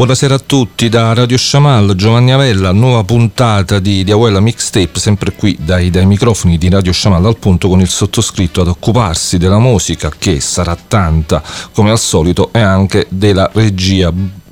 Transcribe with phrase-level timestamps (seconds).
[0.00, 5.58] Buonasera a tutti da Radio Shamal, Giovanni Avella, nuova puntata di Diawella Mixtape, sempre qui
[5.60, 10.10] dai, dai, microfoni di Radio Shamal al punto con il sottoscritto ad occuparsi della musica
[10.16, 11.42] che sarà tanta
[11.74, 14.10] come al solito e anche della regia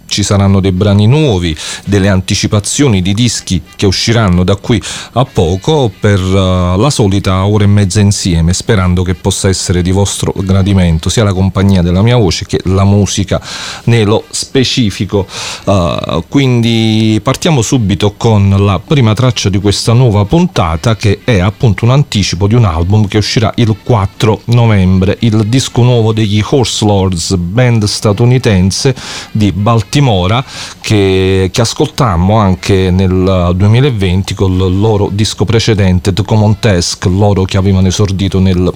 [0.09, 5.93] ci saranno dei brani nuovi, delle anticipazioni di dischi che usciranno da qui a poco
[6.01, 11.09] per uh, la solita ora e mezza insieme, sperando che possa essere di vostro gradimento
[11.09, 13.41] sia la compagnia della mia voce che la musica
[13.84, 15.27] nello specifico.
[15.65, 21.84] Uh, quindi partiamo subito con la prima traccia di questa nuova puntata che è appunto
[21.84, 26.84] un anticipo di un album che uscirà il 4 novembre, il disco nuovo degli Horse
[26.84, 28.95] Lords, band statunitense
[29.33, 30.45] di Baltimore Timora
[30.81, 37.57] che, che ascoltammo anche nel 2020 con il loro disco precedente The Comontesque, loro che
[37.57, 38.73] avevano esordito nel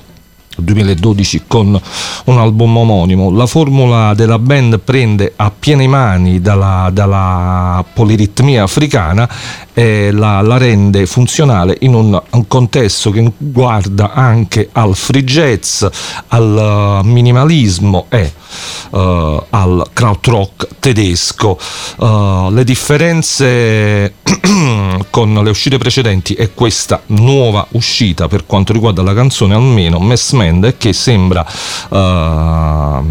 [0.56, 1.81] 2012 con
[2.25, 3.31] un album omonimo.
[3.31, 9.28] La formula della band prende a piene mani dalla, dalla poliritmia africana
[9.72, 15.84] e la, la, rende funzionale in un, un, contesto che guarda anche al free jazz,
[16.28, 18.33] al minimalismo e
[18.91, 21.59] uh, al krautrock tedesco.
[21.97, 24.14] Uh, le differenze
[25.11, 30.33] con le uscite precedenti e questa nuova uscita per quanto riguarda la canzone almeno Mess
[30.42, 31.46] Mend che sembra
[31.88, 33.04] uh,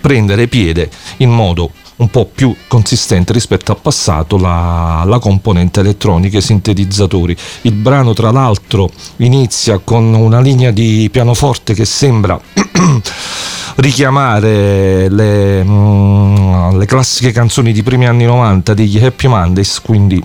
[0.00, 6.38] prendere piede in modo un po' più consistente rispetto al passato la, la, componente elettronica
[6.38, 7.36] e sintetizzatori.
[7.62, 12.40] Il brano tra l'altro inizia con una linea di pianoforte che sembra
[13.76, 20.24] richiamare le, mm, le classiche canzoni di primi anni 90 degli Happy Mondays, quindi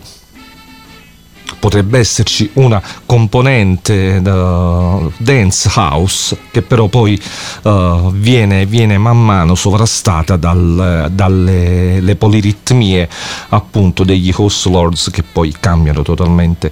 [1.66, 7.20] potrebbe esserci una componente uh, dance house che però poi
[7.64, 13.10] uh, viene, viene, man mano sovrastata dal, dalle poliritmie
[13.50, 16.72] appunto degli host lords che poi cambiano totalmente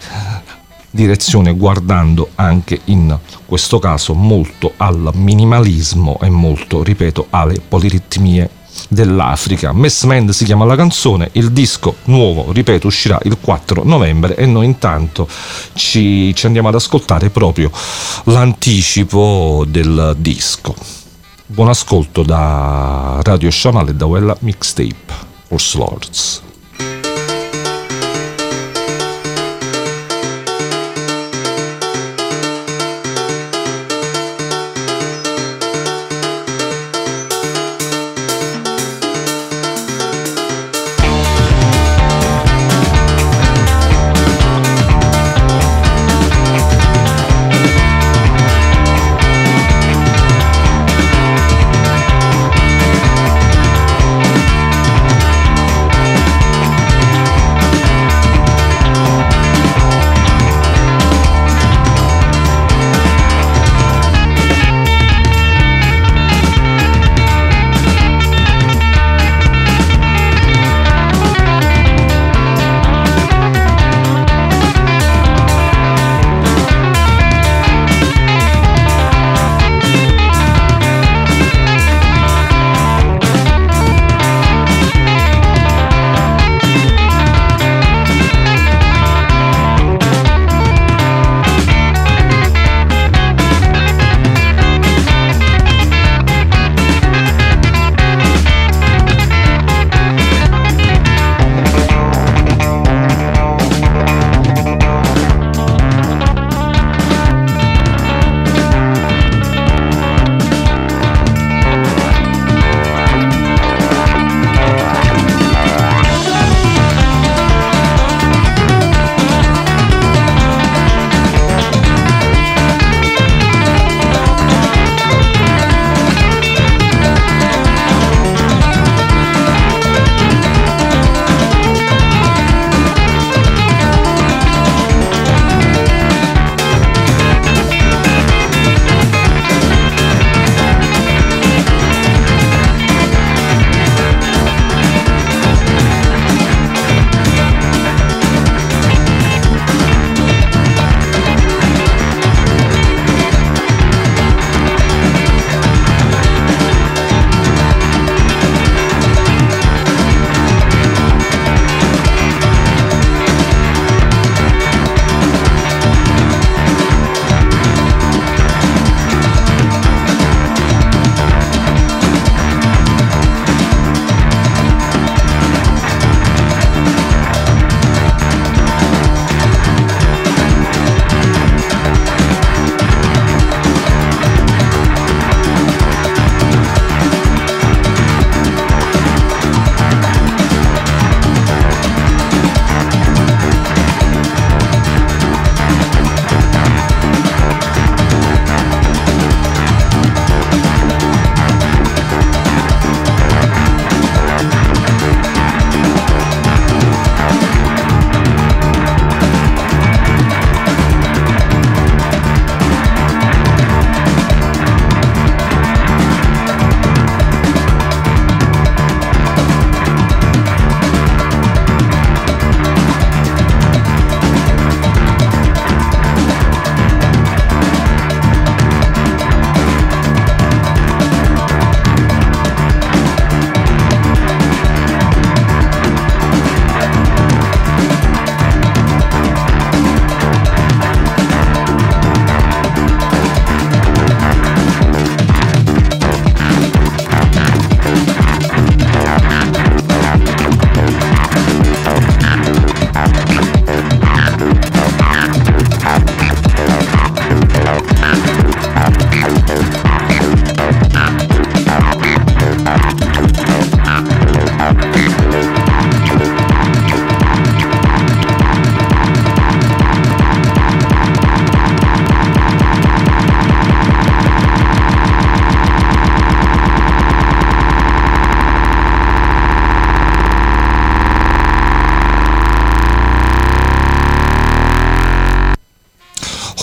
[0.92, 3.18] direzione guardando anche in
[3.48, 8.48] questo caso molto al minimalismo e molto, ripeto, alle poliritmie
[8.90, 9.74] dell'Africa.
[9.74, 14.46] Mess Man si chiama la canzone, il disco nuovo, ripeto, uscirà il 4 novembre e
[14.46, 15.28] noi intanto
[15.74, 17.72] ci, ci andiamo ad ascoltare proprio
[18.26, 20.76] l'anticipo del disco.
[21.46, 25.14] Buon ascolto da Radio Shamal e da Wella Mixtape,
[25.50, 26.42] Horse Lords.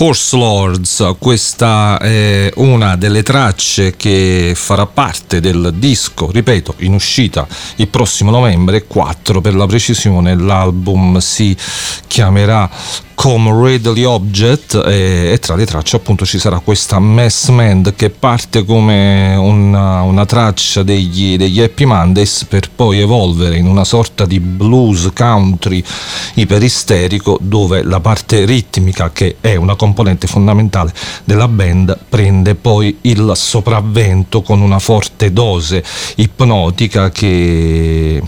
[0.03, 7.47] Horse Lords, questa è una delle tracce che farà parte del disco, ripeto, in uscita
[7.77, 11.55] il prossimo novembre 4 per la precisione, l'album si
[12.07, 12.71] chiamerà
[13.21, 18.09] come Readily Object e, e, tra le tracce appunto ci sarà questa Mess Man che
[18.09, 24.25] parte come una, una traccia degli, degli, Happy Mondays per poi evolvere in una sorta
[24.25, 25.85] di blues country
[26.37, 30.91] iperisterico dove la parte ritmica che è una componente fondamentale
[31.25, 35.85] della band prende poi il sopravvento con una forte dose
[36.17, 38.23] ipnotica che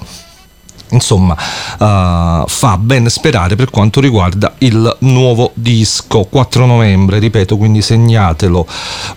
[0.93, 7.83] insomma uh, fa ben sperare per quanto riguarda il nuovo disco 4 novembre ripeto quindi
[7.83, 8.67] segnatelo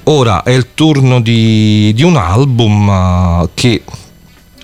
[0.04, 3.84] ora è il turno di, di un album uh, che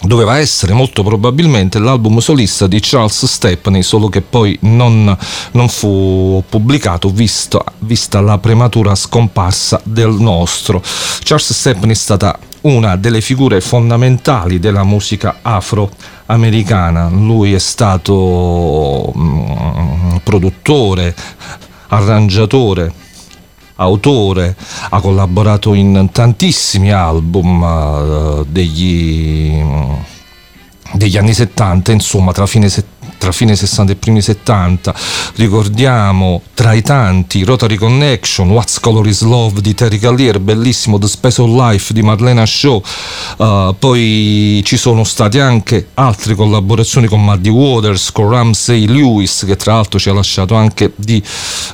[0.01, 5.15] doveva essere molto probabilmente l'album solista di Charles Stepney, solo che poi non,
[5.51, 10.81] non fu pubblicato visto, vista la prematura scomparsa del nostro.
[11.23, 15.39] Charles Stepney è stata una delle figure fondamentali della musica
[16.31, 17.09] afroamericana.
[17.09, 21.13] Lui è stato mm, produttore,
[21.87, 22.93] arrangiatore,
[23.75, 24.55] autore,
[24.89, 29.61] ha collaborato in tantissimi album uh, degli,
[30.93, 34.95] degli, anni 70, insomma tra fine 70 tra fine 60 e primi 70
[35.35, 41.07] ricordiamo tra i tanti Rotary Connection What's Color is Love di Terry Callier bellissimo The
[41.07, 42.81] Special Life di Marlena Shaw.
[43.37, 49.55] Uh, poi ci sono state anche altre collaborazioni con Muddy Waters con Ramsey Lewis che
[49.55, 51.21] tra l'altro ci ha lasciato anche di,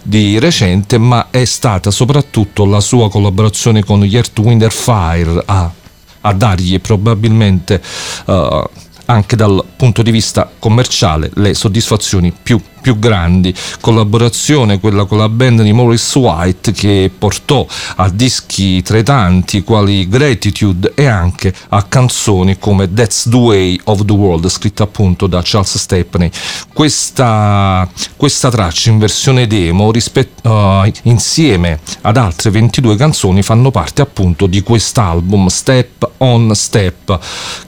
[0.04, 5.72] di recente ma è stata soprattutto la sua collaborazione con Earth Wind Fire a,
[6.20, 7.82] a dargli probabilmente
[8.26, 8.64] uh,
[9.08, 15.28] anche dal punto di vista commerciale le soddisfazioni più più grandi, collaborazione quella con la
[15.28, 17.68] band di Morris White che portò
[17.98, 24.06] a dischi tra tanti quali Gratitude e anche a canzoni come That's the Way of
[24.06, 26.32] the World scritta appunto da Charles Stepney.
[26.72, 34.02] Questa, questa traccia in versione demo rispet- uh, insieme ad altre 22 canzoni fanno parte
[34.02, 37.20] appunto di quest'album Step on Step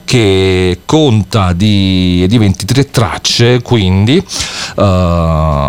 [0.04, 5.09] che conta di, di 23 tracce quindi uh,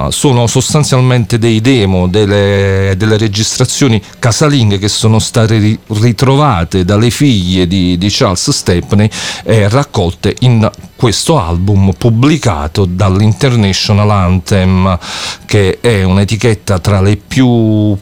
[0.09, 7.97] sono sostanzialmente dei demo, delle, delle, registrazioni casalinghe che sono state ritrovate dalle figlie di,
[7.97, 9.09] di Charles Stepney
[9.43, 14.97] e raccolte in questo album pubblicato dall'International Anthem
[15.45, 17.97] che è un'etichetta tra le più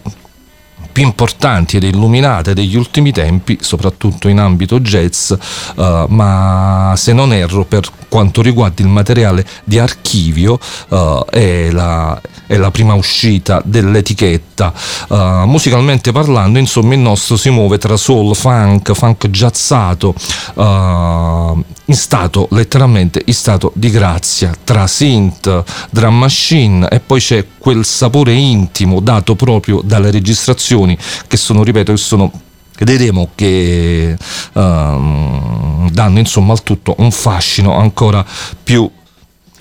[0.91, 7.33] più importanti ed illuminate degli ultimi tempi, soprattutto in ambito jazz, uh, ma se non
[7.33, 13.61] erro per quanto riguarda il materiale di archivio uh, è, la, è, la, prima uscita
[13.63, 14.73] dell'etichetta.
[15.07, 15.15] Uh,
[15.45, 20.13] musicalmente parlando, insomma, il nostro si muove tra soul, funk, funk jazzato,
[20.55, 27.85] in stato letteralmente in stato di grazia, tra synth, drum machine e poi c'è quel
[27.85, 30.78] sapore intimo dato proprio dalle registrazioni
[31.27, 32.31] che sono, ripeto, che sono
[32.83, 34.15] dei demo che
[34.53, 38.25] uh, danno insomma al tutto un fascino ancora
[38.63, 38.89] più,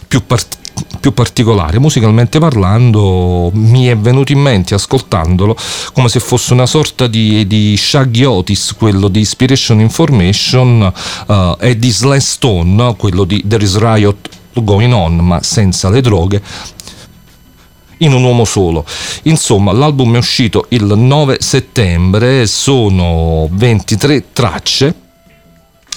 [0.07, 0.57] più, part-
[1.01, 1.79] più particolare.
[1.79, 5.57] Musicalmente parlando, mi è venuto in mente ascoltandolo
[5.93, 10.93] come se fosse una sorta di, di Shaggy Otis, quello di Inspiration Information,
[11.27, 14.29] uh, e di Sly Stone, quello di There is Riot
[14.63, 16.43] Going On, ma senza le droghe,
[17.99, 18.85] in un uomo solo.
[19.25, 24.95] Insomma, l'album è uscito il 9 settembre, sono 23 tracce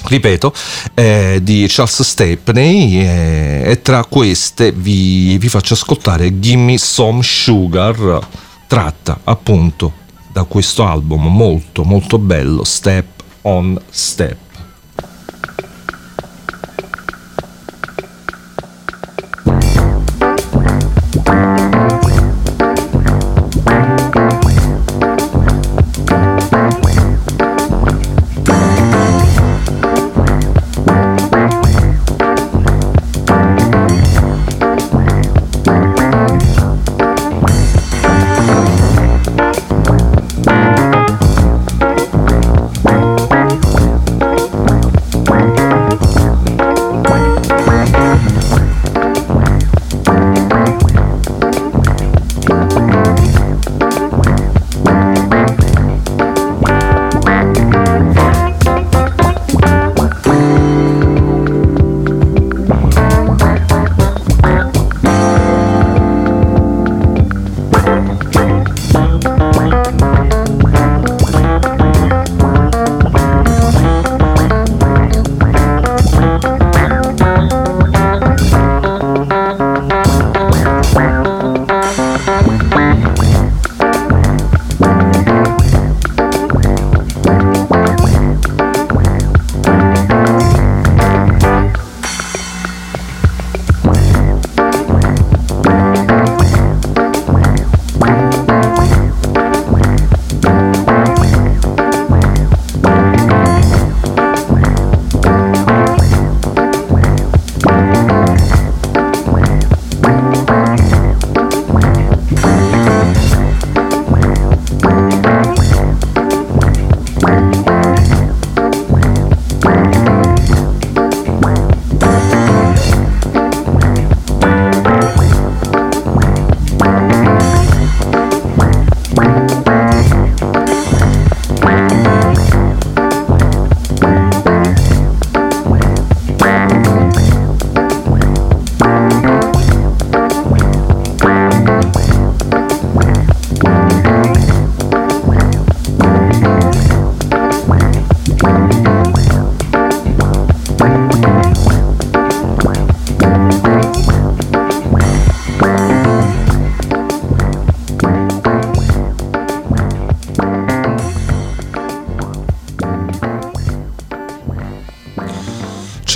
[0.04, 0.54] ripeto,
[0.96, 8.20] eh, di Charles Stepney eh, e tra queste vi, vi, faccio ascoltare Gimme Some Sugar,
[8.68, 9.94] tratta appunto
[10.32, 13.06] da questo album molto molto bello, Step
[13.42, 14.51] on Step.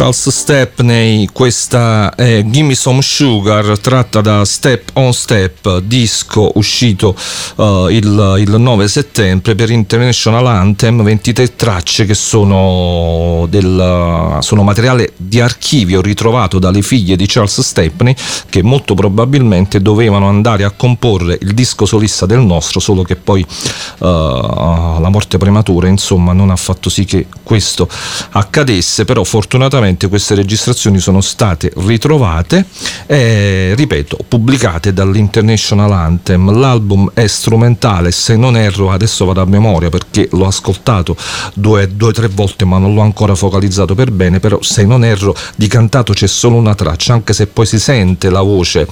[0.05, 7.15] Charles Stepney, questa è Gimme Some Sugar, tratta da Step on Step, disco uscito
[7.55, 15.13] uh, il, il, 9 settembre per International Anthem, 23 tracce che sono, del, sono materiale
[15.17, 18.15] di archivio ritrovato dalle figlie di Charles Stepney
[18.49, 23.41] che molto probabilmente dovevano andare a comporre il disco solista del nostro, solo che poi
[23.41, 27.87] uh, la morte prematura insomma non ha fatto sì che questo
[28.31, 32.65] accadesse, però fortunatamente queste registrazioni sono state ritrovate
[33.05, 36.57] e, ripeto, pubblicate dall'International Anthem.
[36.57, 41.15] L'album è strumentale, se non erro, adesso vado a memoria perché l'ho ascoltato
[41.53, 45.35] due o tre volte ma non l'ho ancora focalizzato per bene, però se non erro
[45.55, 48.87] di cantato c'è solo una traccia, anche se poi si sente la voce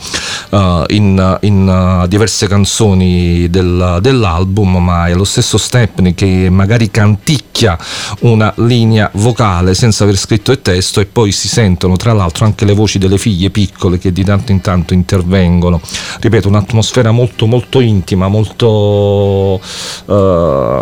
[0.50, 6.90] uh, in, in uh, diverse canzoni del, dell'album, ma è lo stesso Stepney che magari
[6.90, 7.78] canticchia
[8.22, 12.66] una linea vocale senza aver scritto il testo e poi si sentono tra l'altro anche
[12.66, 15.82] le voci delle figlie piccole che di tanto in tanto intervengono.
[16.20, 19.62] Ripeto, un'atmosfera molto molto intima, molto...
[20.06, 20.82] Uh,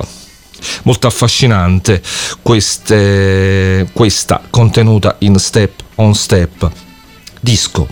[0.83, 2.01] molto affascinante
[2.43, 6.69] queste, questa contenuta in step on step.
[7.39, 7.87] Disco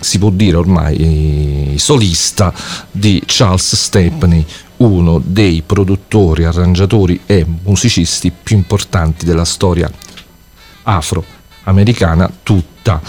[0.00, 2.52] si può dire ormai solista
[2.90, 4.44] di Charles Stepney
[4.76, 9.90] uno dei produttori, arrangiatori e musicisti più importanti della storia
[10.82, 12.30] afroamericana
[12.84, 13.00] tutta.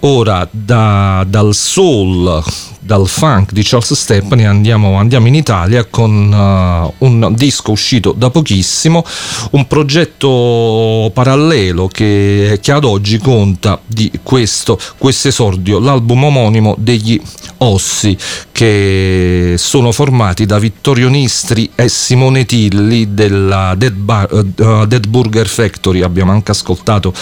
[0.00, 2.44] Ora da, dal soul
[2.88, 8.30] dal funk di Charles Stepney andiamo, andiamo in Italia con uh, un disco uscito da
[8.30, 9.04] pochissimo,
[9.50, 17.20] un progetto parallelo che, che ad oggi conta di questo, questo esordio, l'album omonimo degli
[17.60, 18.16] Ossi
[18.52, 25.46] che sono formati da Vittorio Nistri e Simone Tilli della Dead, Bar, uh, Dead Burger
[25.46, 27.12] Factory, abbiamo anche ascoltato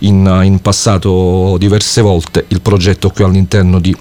[0.00, 1.10] in, in passato
[1.58, 3.96] diverse volte il progetto qui all'interno di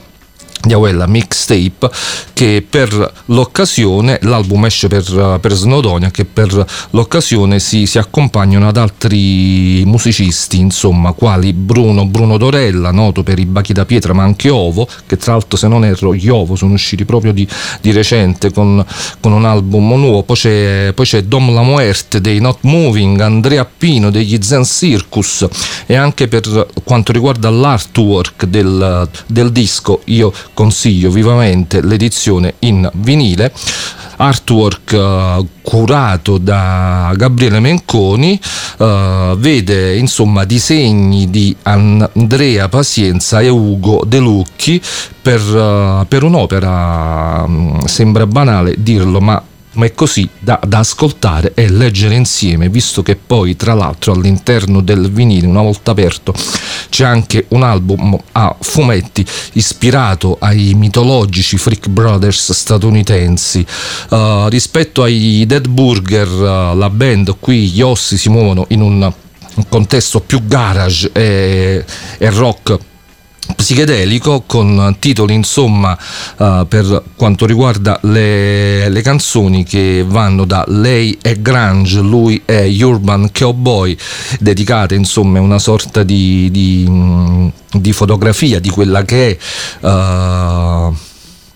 [0.65, 1.89] di Awella Mixtape
[2.34, 8.77] che per l'occasione l'album esce per, per Snowdonia che per l'occasione si, si, accompagnano ad
[8.77, 14.50] altri musicisti insomma quali Bruno, Bruno Dorella noto per i Bachi da Pietra ma anche
[14.50, 17.48] Ovo che tra l'altro se non erro gli Ovo sono usciti proprio di,
[17.82, 18.84] di recente con,
[19.20, 20.24] con, un album nuovo.
[20.24, 25.48] Poi c'è, poi c'è Dom La Muerte dei Not Moving Andrea Pino degli Zen Circus
[25.86, 33.51] e anche per quanto riguarda l'artwork del, del disco io consiglio vivamente l'edizione in vinile.
[34.15, 38.39] Artwork uh, curato da Gabriele Menconi
[38.77, 44.79] uh, vede insomma disegni di Andrea Pazienza e Ugo De Lucchi
[45.22, 49.43] per, uh, per un'opera um, sembra banale dirlo ma
[49.74, 54.82] ma è così da, da, ascoltare e leggere insieme, visto che poi tra l'altro all'interno
[54.82, 56.34] del vinile, una volta aperto,
[56.89, 63.66] c'è anche un album a fumetti ispirato ai mitologici Freak Brothers statunitensi.
[64.09, 69.12] Uh, rispetto ai Dead Burger, uh, la band qui, gli ossi si muovono in un,
[69.70, 71.86] contesto più garage e,
[72.18, 72.79] e rock
[73.56, 75.98] psichedelico con titoli insomma
[76.38, 82.66] uh, per quanto riguarda le, le, canzoni che vanno da lei è Grange, lui è
[82.82, 83.98] Urban Cowboy
[84.40, 90.96] dedicate insomma a una sorta di, di, di, fotografia di quella che è uh,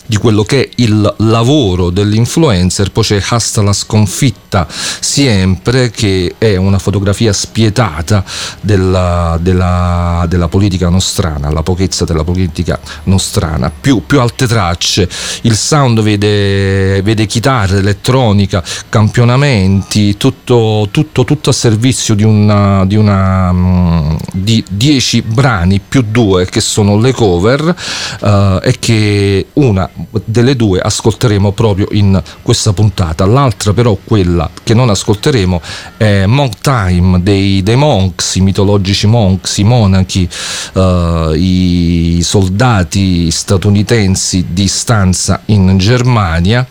[0.08, 6.56] di quello che è il lavoro dell'influencer, poi c'è Hasta la sconfitta sempre che è
[6.56, 8.24] una fotografia spietata
[8.62, 15.10] della, della, della politica nostrana, la pochezza della politica nostrana, più, più altre tracce,
[15.42, 22.96] il sound vede, vede chitarre, elettronica, campionamenti, tutto, tutto, tutto a servizio di una, di
[22.96, 27.76] una mm, di 10 brani più due che sono le cover
[28.22, 29.90] uh, e che una
[30.26, 33.26] delle due ascolteremo proprio in questa puntata.
[33.26, 35.62] L'altra però, quella che non ascolteremo,
[35.98, 40.30] è Monk Time dei, dei Monks, i mitologici Monks, i monachi,
[40.74, 46.66] uh, i soldati statunitensi di stanza in Germania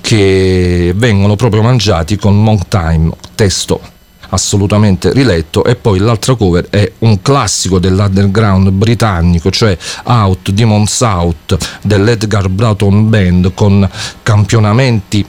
[0.00, 4.00] che vengono proprio mangiati con Monk Time, testo
[4.32, 5.64] assolutamente riletto.
[5.64, 13.08] E poi l'altra cover è un classico dell'underground britannico cioè Out Demon South dell'Edgar Broughton
[13.08, 13.88] Band con
[14.22, 15.24] campionamenti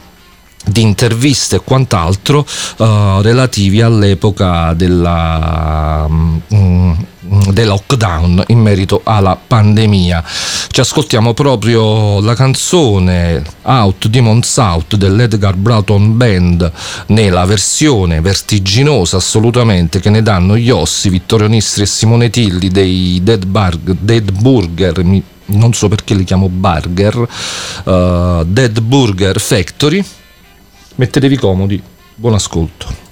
[0.65, 2.45] di interviste e quant'altro
[2.77, 7.05] uh, relativi all'epoca della, um,
[7.51, 10.23] dei lockdown in merito alla pandemia.
[10.69, 16.71] Ci ascoltiamo proprio la canzone Out Demons Out dell'Edgar Broughton Band
[17.07, 23.19] nella versione vertiginosa assolutamente che ne danno gli ossi Vittorio Nistri e Simone Tilli dei
[23.21, 25.03] Dead, Bar- Dead Burger
[25.45, 27.27] non so perché li chiamo Burger
[27.83, 30.03] uh, Dead Burger Factory
[30.95, 31.81] mettetevi comodi.
[32.15, 33.02] Buon ascolto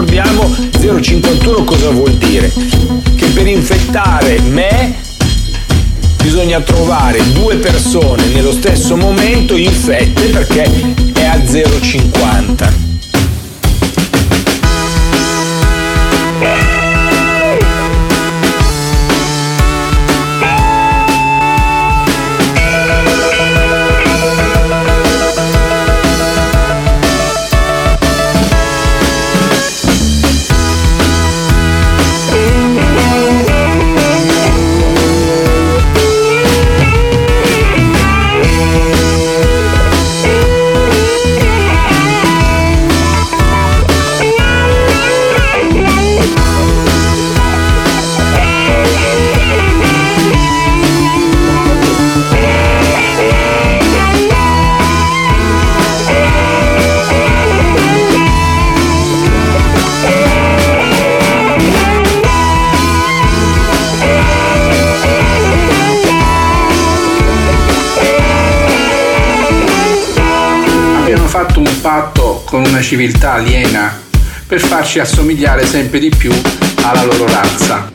[0.00, 2.50] ricordiamo 051 cosa vuol dire?
[2.50, 4.94] Che per infettare me
[6.22, 10.64] bisogna trovare due persone nello stesso momento infette perché
[11.12, 12.89] è a 050.
[72.50, 73.96] Con una civiltà aliena
[74.44, 76.32] per farci assomigliare sempre di più
[76.82, 77.89] alla loro razza.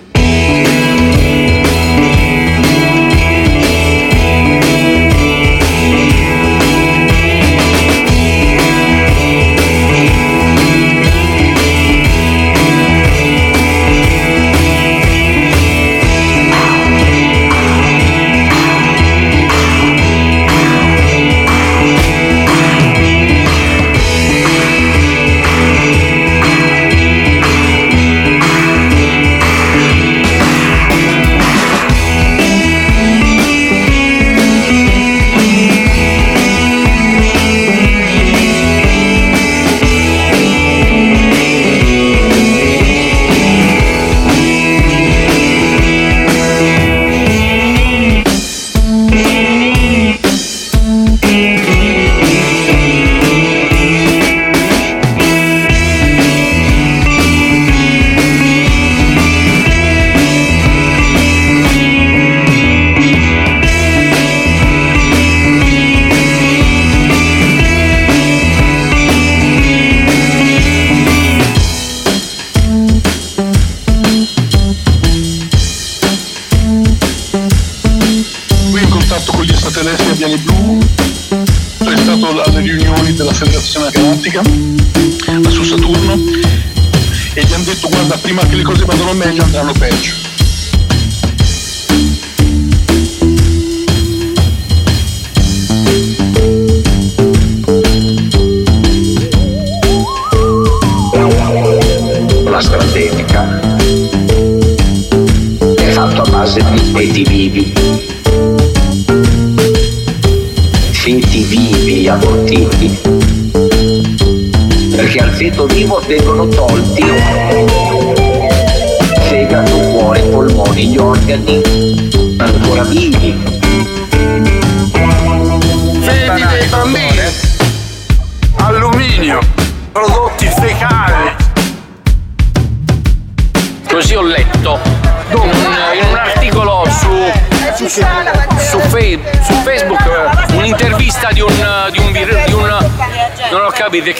[88.33, 90.24] Capite che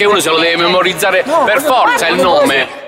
[0.05, 2.85] uno se lo deve memorizzare per forza il nome.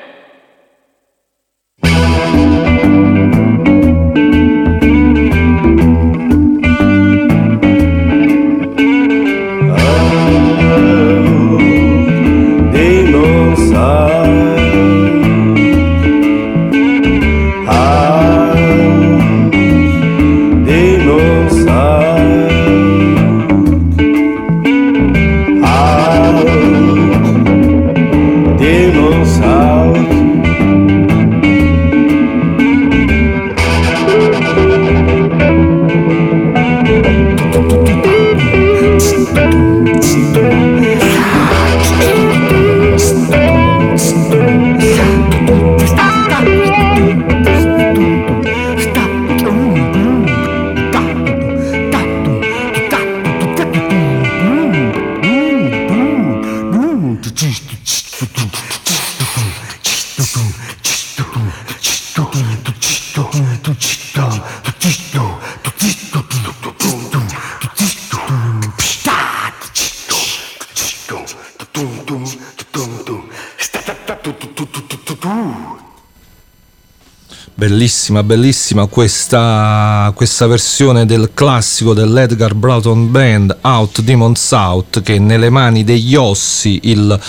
[77.67, 85.49] Bellissima, bellissima questa, questa, versione del classico dell'Edgar Broughton Band Out Demon South che nelle
[85.49, 87.19] mani degli ossi il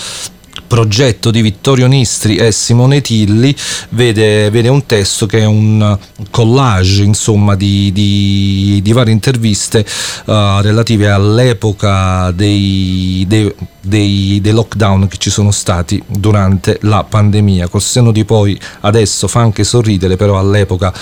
[0.69, 3.55] progetto di Vittorio Nistri e Simone Tilli
[3.91, 5.99] vede, vede un testo che è un
[6.31, 9.85] collage insomma, di, di, di varie interviste
[10.27, 13.53] uh, relative all'epoca dei, dei
[13.89, 17.69] dei, dei, lockdown che ci sono stati durante la pandemia.
[17.69, 20.93] Col senno di poi adesso fa anche sorridere, però all'epoca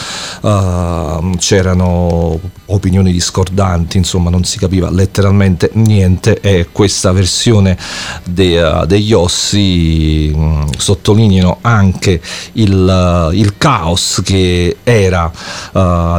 [0.41, 7.77] uh, c'erano opinioni discordanti, insomma non si capiva letteralmente niente e questa versione
[8.25, 12.21] de, uh, degli ossi um, sottolineano anche
[12.53, 15.33] il, uh, il, caos che era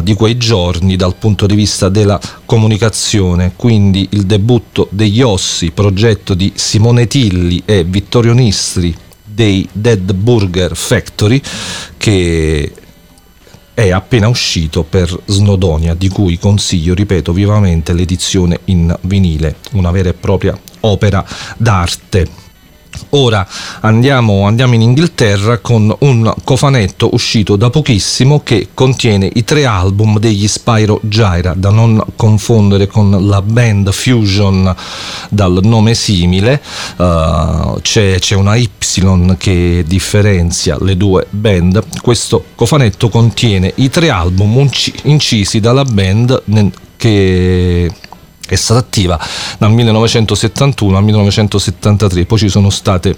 [0.01, 6.33] di quei giorni dal punto di vista della comunicazione, quindi il debutto degli ossi, progetto
[6.33, 11.41] di Simone Tilli e Vittorio Nistri dei Dead Burger Factory
[11.97, 12.71] che
[13.77, 20.09] è appena uscito per Snodonia, di cui consiglio, ripeto vivamente, l'edizione in vinile, una vera
[20.09, 21.23] e propria opera
[21.57, 22.46] d'arte.
[23.09, 23.47] Ora
[23.81, 30.19] andiamo, andiamo, in Inghilterra con un cofanetto uscito da pochissimo che contiene i tre album
[30.19, 34.75] degli Spyro Gyra, da non confondere con la band Fusion
[35.29, 36.61] dal nome simile.
[36.97, 38.69] Uh, c'è, c'è, una Y
[39.37, 41.83] che differenzia le due band.
[42.01, 44.69] Questo cofanetto contiene i tre album
[45.03, 46.41] incisi dalla band
[46.97, 47.91] che
[48.47, 49.19] è stata attiva
[49.57, 53.15] dal 1971 al 1973, poi ci sono state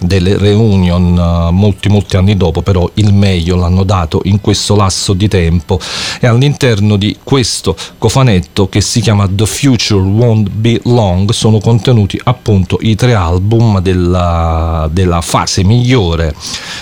[0.00, 5.12] delle reunion uh, molti molti anni dopo però il meglio l'hanno dato in questo lasso
[5.12, 5.78] di tempo.
[6.20, 11.30] E all'interno di questo cofanetto che si chiama The Future Won't Be Long.
[11.30, 16.34] Sono contenuti appunto i tre album della, della fase migliore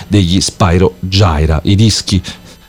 [0.07, 1.59] degli Spyro Gyra.
[1.63, 2.21] I dischi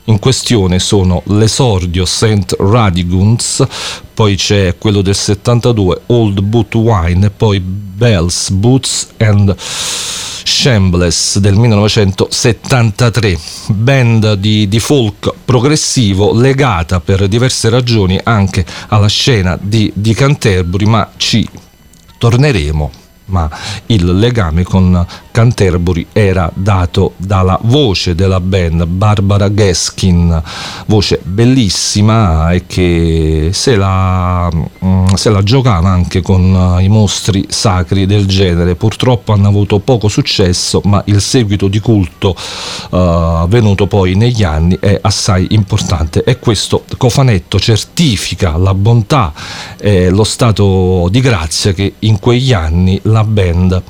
[0.05, 2.57] in questione sono l'esordio St.
[2.59, 3.67] Radiguns,
[4.13, 13.39] poi c'è quello del 72 Old Boot Wine poi Bells, Boots and Shambles del 1973,
[13.69, 20.85] band di, di, folk progressivo legata per diverse ragioni anche alla scena di, di Canterbury,
[20.85, 21.49] ma ci
[22.19, 23.49] torneremo ma
[23.87, 30.43] il legame con Canterbury era dato dalla voce della band Barbara Gaskin,
[30.87, 34.51] voce bellissima e che se la,
[34.85, 38.75] mm, se la giocava anche con i mostri sacri del genere.
[38.75, 42.37] Purtroppo hanno avuto poco successo, ma il seguito di culto
[42.91, 49.33] uh, venuto poi negli anni è assai importante e questo cofanetto certifica la bontà
[49.79, 53.81] e lo stato di grazia che in quegli anni la band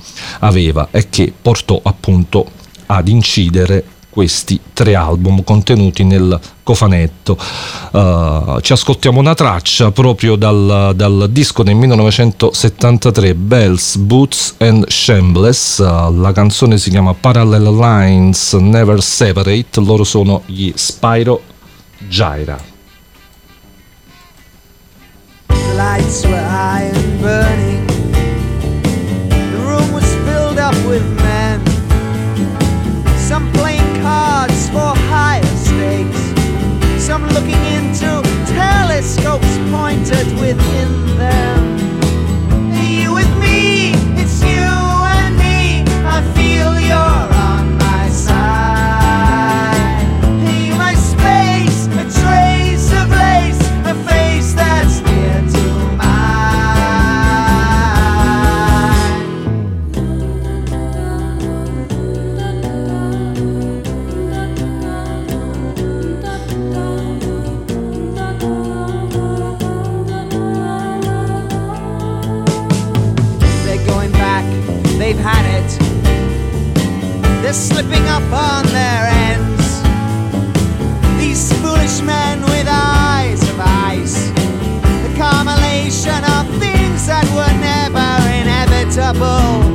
[0.41, 2.47] aveva e che portò appunto
[2.87, 7.37] ad incidere questi tre album contenuti nel cofanetto.
[7.91, 15.79] Uh, ci ascoltiamo una traccia proprio dal, dal, disco del 1973, Bells, Boots and Shambles.
[15.79, 19.81] Uh, la canzone si chiama Parallel Lines Never Separate.
[19.81, 21.41] Loro sono gli Spyro
[22.07, 22.73] Gyra.
[25.75, 27.74] lights were high and burning.
[30.87, 31.61] With men.
[33.19, 36.23] Some playing cards for higher stakes.
[37.03, 41.54] Some looking into telescopes pointed within them.
[77.53, 79.83] Slipping up on their ends.
[81.19, 84.31] These foolish men with eyes of ice,
[85.05, 88.09] the culmination of things that were never
[88.41, 89.74] inevitable.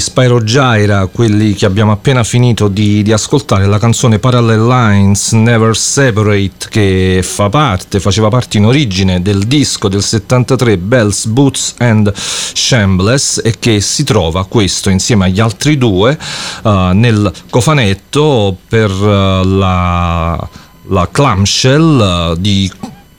[0.00, 5.76] Spyro Gyra, quelli che abbiamo appena finito di, di, ascoltare, la canzone Parallel Lines Never
[5.76, 12.12] Separate che fa parte, faceva parte in origine del disco del 73 Bells, Boots and
[12.14, 16.18] Shambles e che si trova questo insieme agli altri due
[16.62, 20.48] uh, nel cofanetto per uh, la,
[20.88, 22.70] la clamshell uh, di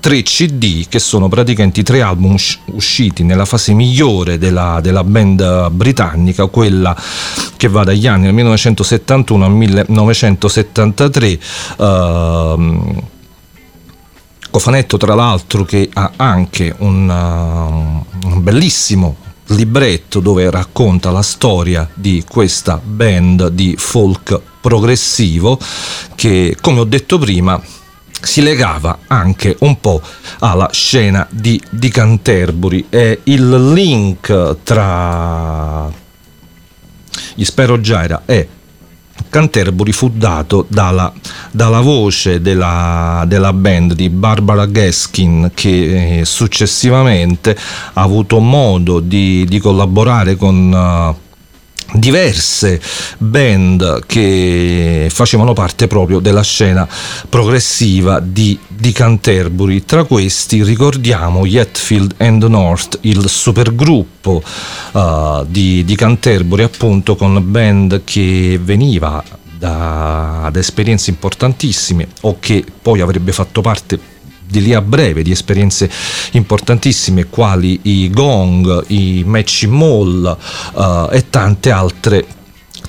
[0.01, 2.35] tre CD che sono praticamente tre album
[2.65, 6.93] usciti nella fase migliore della, della band britannica, quella
[7.55, 11.39] che va dagli anni 1971 al 1973.
[11.77, 13.03] Uh,
[14.49, 21.87] cofanetto tra l'altro che ha anche un, uh, un bellissimo libretto dove racconta la storia
[21.93, 25.59] di questa band di folk progressivo
[26.15, 27.61] che come ho detto prima
[28.21, 30.01] si legava anche un po'
[30.39, 32.85] alla scena di, di Canterbury.
[32.89, 35.89] E il link tra
[37.33, 38.47] gli Spero Gyra e
[39.29, 41.11] Canterbury fu dato dalla,
[41.51, 47.55] dalla voce della, della, band di Barbara Gaskin che eh, successivamente
[47.93, 51.30] ha avuto modo di, di collaborare con uh,
[51.93, 52.79] diverse
[53.17, 56.87] band che facevano parte proprio della scena
[57.27, 59.83] progressiva di, di Canterbury.
[59.85, 64.43] Tra questi ricordiamo Yetfield and North, il supergruppo
[64.91, 69.23] uh, di, di Canterbury, appunto con band che veniva
[69.57, 74.10] da, da esperienze importantissime o che poi avrebbe fatto parte
[74.51, 75.89] di lì a breve di esperienze
[76.31, 80.37] importantissime quali i gong, i match mall
[80.73, 82.25] uh, e tante altre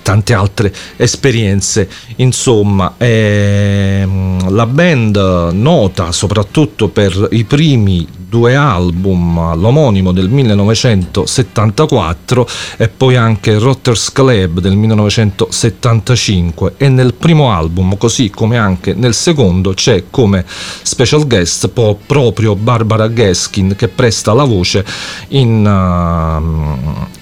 [0.03, 1.89] tante altre esperienze.
[2.17, 5.17] Insomma, ehm, la band
[5.53, 14.61] nota soprattutto per i primi due album, l'omonimo del 1974 e poi anche Rotters Club
[14.61, 21.69] del 1975 e nel primo album, così come anche nel secondo, c'è come special guest
[21.69, 24.83] proprio Barbara Gaskin che presta la voce
[25.29, 26.41] in, uh,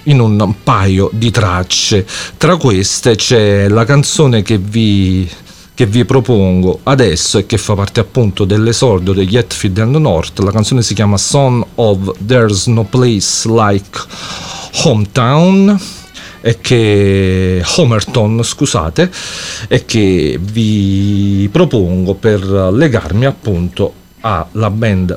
[0.05, 2.07] in un paio di tracce.
[2.37, 5.29] Tra queste c'è la canzone che vi
[5.81, 10.39] che vi propongo adesso e che fa parte appunto dell'esordio degli Hetfield and North.
[10.41, 13.99] La canzone si chiama Son of There's No Place Like
[14.85, 15.81] Hometown
[16.43, 19.11] e che Homerton, scusate,
[19.69, 25.17] e che vi propongo per legarmi appunto alla band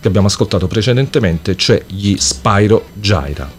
[0.00, 3.57] che abbiamo ascoltato precedentemente, cioè gli Spyro Gyra.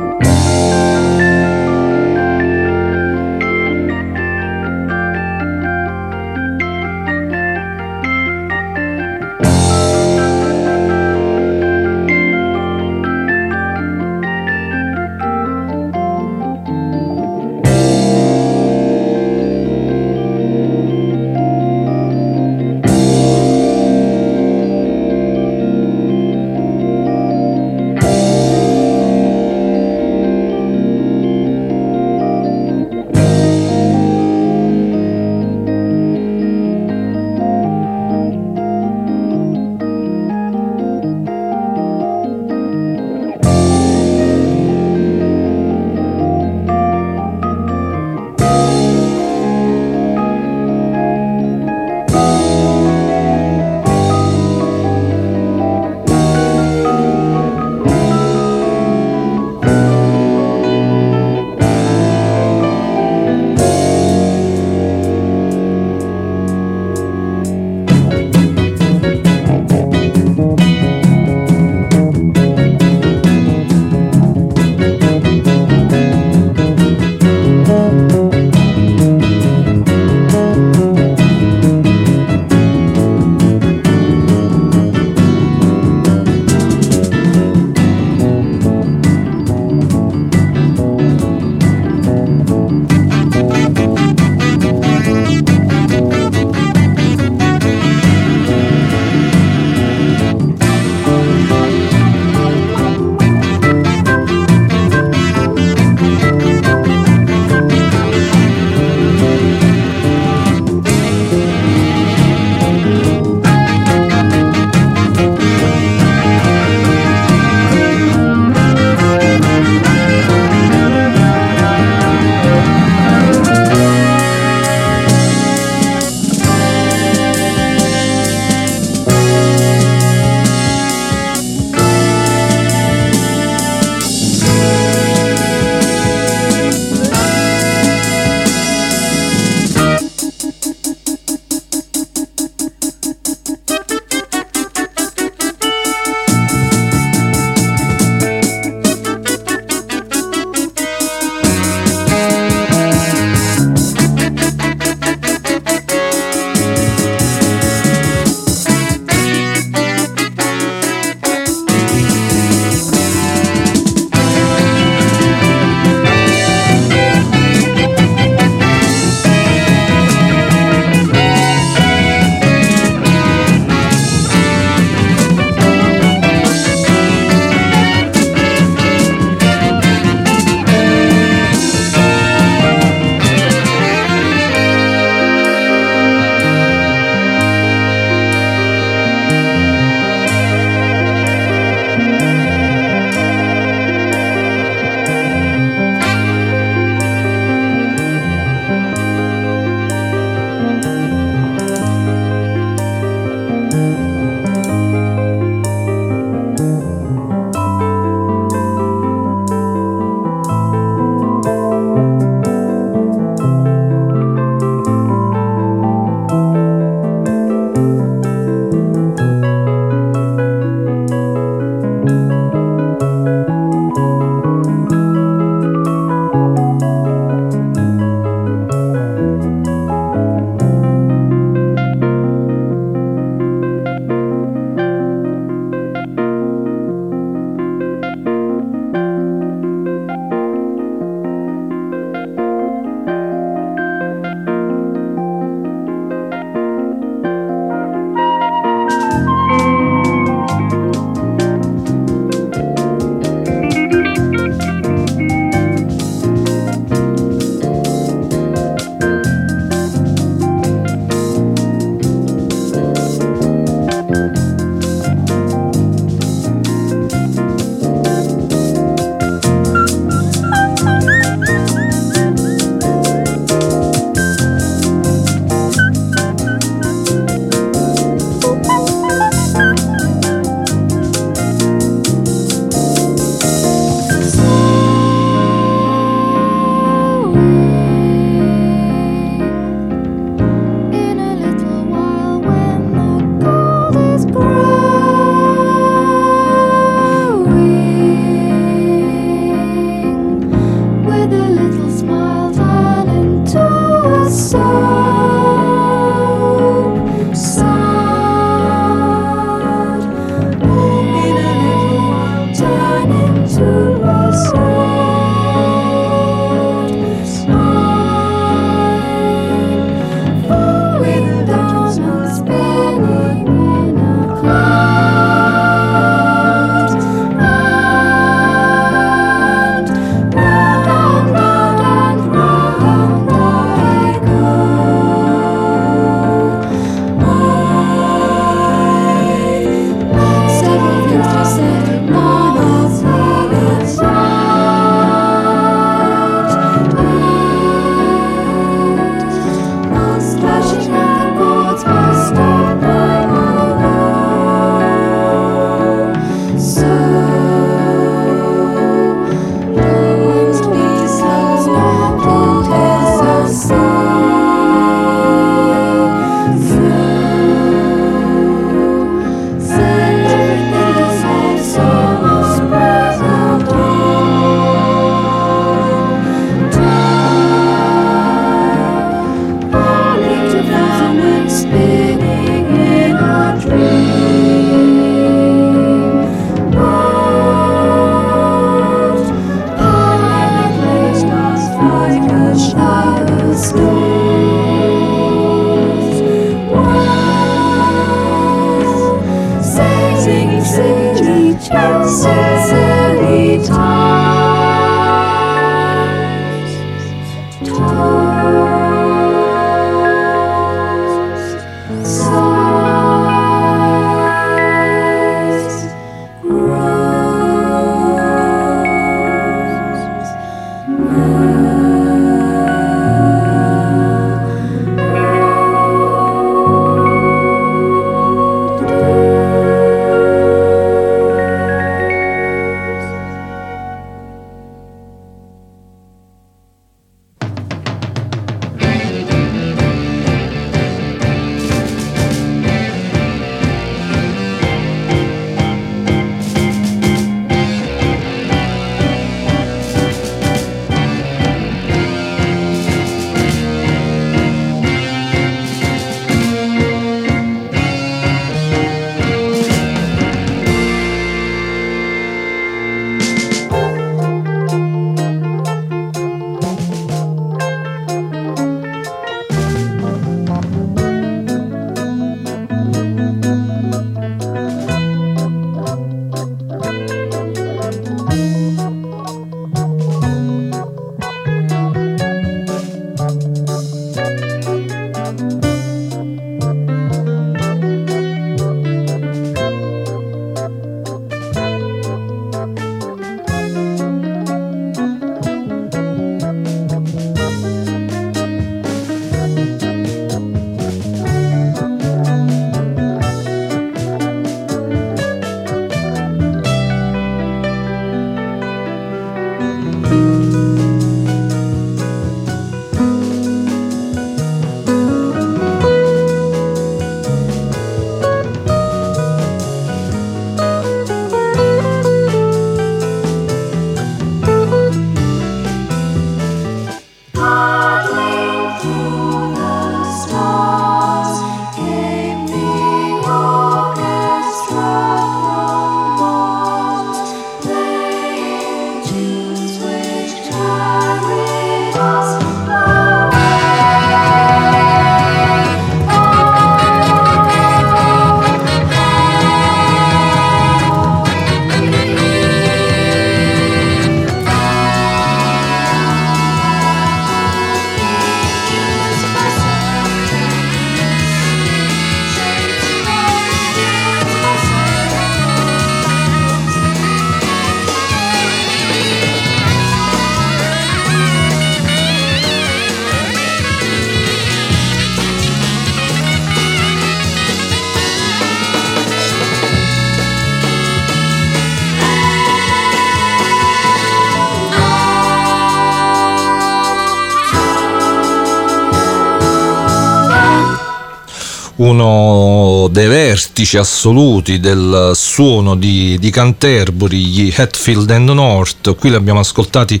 [593.36, 598.96] Vertici assoluti del suono di, di Canterbury, gli Hatfield and North.
[598.96, 600.00] Qui li abbiamo ascoltati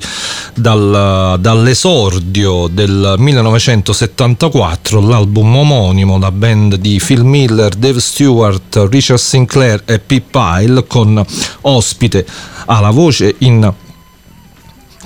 [0.54, 9.82] dal, dall'esordio del 1974, l'album omonimo, la band di Phil Miller, Dave Stewart, Richard Sinclair
[9.84, 11.22] e Pete Pyle con
[11.60, 12.26] ospite
[12.64, 13.70] alla voce in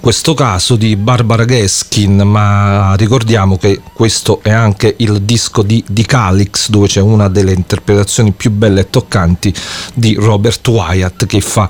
[0.00, 6.04] questo caso di Barbara Gaskin, ma ricordiamo che questo è anche il disco di, di
[6.06, 9.54] Calix, dove c'è una delle interpretazioni più belle e toccanti
[9.94, 11.68] di Robert Wyatt che fa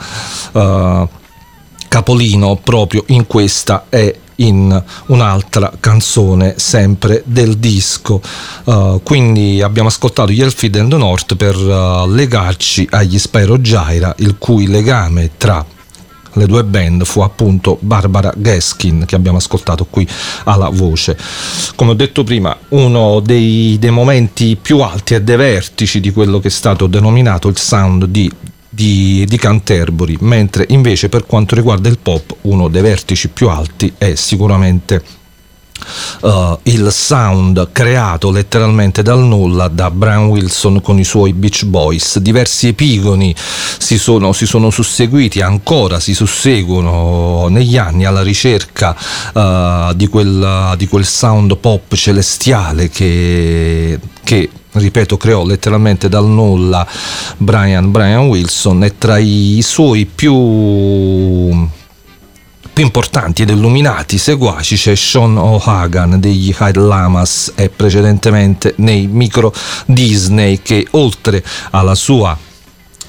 [0.52, 1.08] uh,
[1.88, 8.22] capolino proprio in questa e in un'altra canzone sempre del disco.
[8.64, 14.36] Uh, quindi abbiamo ascoltato gli Elfid and North per uh, legarci agli Spyro Gyra, il
[14.38, 15.64] cui legame tra
[16.34, 20.06] le due band fu appunto Barbara Gaskin che abbiamo ascoltato qui
[20.44, 21.16] alla voce.
[21.74, 26.38] Come ho detto prima, uno dei, dei momenti più alti e dei vertici di quello
[26.38, 28.30] che è stato denominato il sound di
[28.72, 33.92] di, di, Canterbury, mentre invece per quanto riguarda il pop uno dei vertici più alti
[33.98, 35.02] è sicuramente
[36.22, 42.18] uh, il sound creato letteralmente dal nulla da Brian Wilson con i suoi Beach Boys.
[42.18, 48.96] Diversi epigoni si sono, si sono susseguiti, ancora si susseguono negli anni alla ricerca
[49.32, 56.86] uh, di, quel, di, quel, sound pop celestiale che, che ripeto, creò letteralmente dal nulla
[57.36, 61.68] Brian, Brian Wilson e tra i suoi più
[62.72, 69.52] più importanti ed illuminati seguaci c'è Sean O'Hagan degli Hyde Lamas e precedentemente nei micro
[69.86, 72.36] Disney che oltre alla sua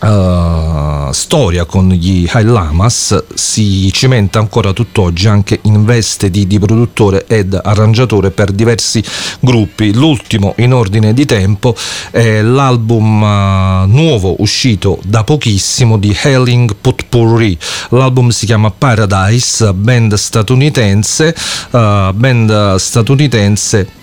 [0.01, 6.57] Uh, storia con gli High Lamas si cimenta ancora tutt'oggi anche in veste di, di,
[6.57, 9.03] produttore ed arrangiatore per diversi
[9.39, 9.93] gruppi.
[9.93, 11.75] L'ultimo in ordine di tempo
[12.09, 17.55] è l'album uh, nuovo uscito da pochissimo di Helling Potpourri.
[17.89, 21.35] L'album si chiama Paradise, band statunitense,
[21.69, 23.99] uh, band statunitense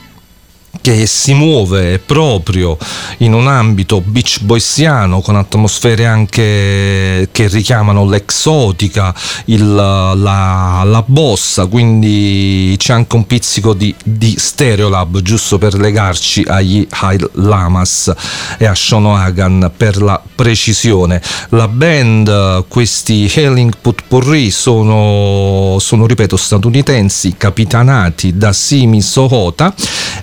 [0.81, 2.77] che si muove proprio
[3.19, 9.15] in un ambito beach boysiano con atmosfere anche che richiamano l'exotica,
[9.47, 16.45] il, la, la, bossa, quindi c'è anche un pizzico di, di Stereolab giusto per legarci
[16.47, 18.13] agli High Lamas
[18.59, 21.21] e a Sean Hagan per la precisione.
[21.51, 29.75] La band, questi Hailing Putpurri sono, sono ripeto statunitensi capitanati da Simi Sohota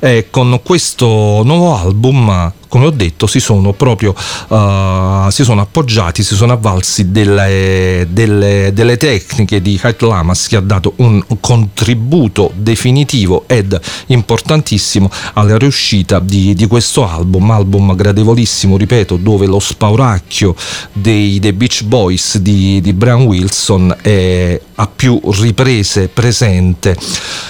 [0.06, 4.13] e con questo nuovo album come ho detto, si sono proprio
[4.47, 10.55] uh, si sono appoggiati, si sono avvalsi delle, delle, delle tecniche di Kite Lamas che
[10.55, 18.78] ha dato un contributo definitivo ed importantissimo alla riuscita di, di questo album, album gradevolissimo,
[18.78, 20.55] ripeto, dove lo spauracchio
[20.93, 26.95] dei, dei Beach Boys di, di Brian Wilson è a più riprese presente.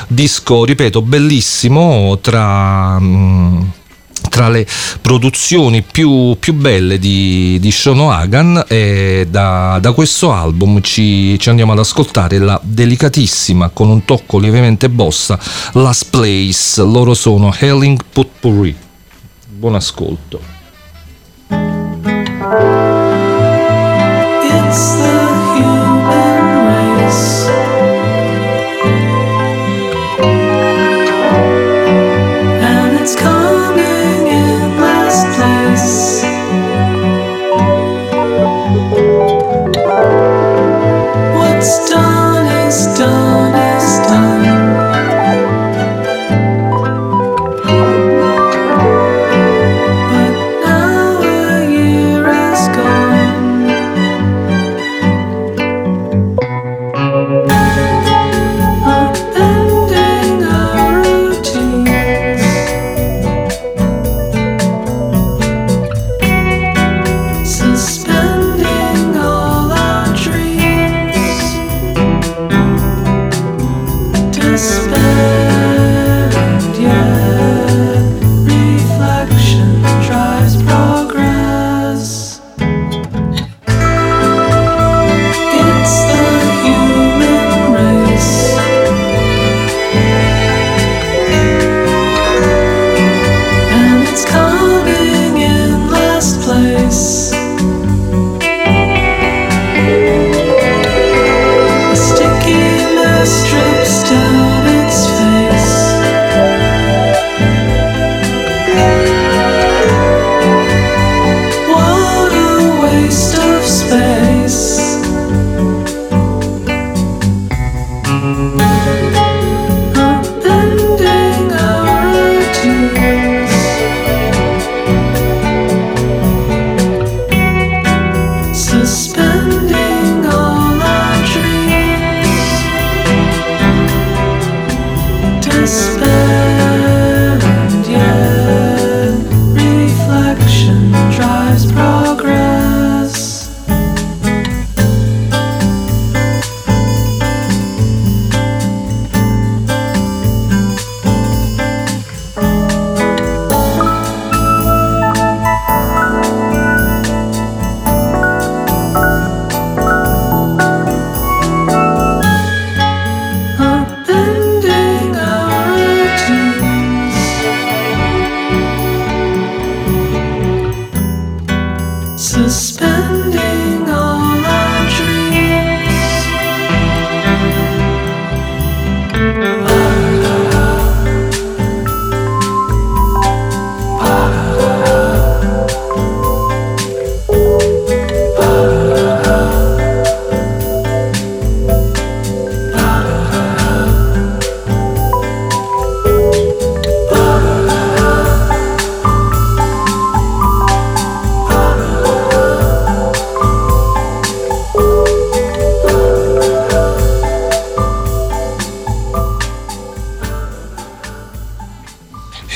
[0.07, 2.99] Disco, ripeto, bellissimo tra...
[2.99, 3.61] Mm,
[4.29, 4.65] tra le
[5.01, 11.49] produzioni più, più belle di, di Sean Hagan e da, da questo album ci, ci,
[11.49, 15.39] andiamo ad ascoltare la delicatissima con un tocco lievemente bossa
[15.73, 16.81] Last Place.
[16.81, 18.75] Loro sono Helling Potpourri.
[19.47, 20.53] Buon ascolto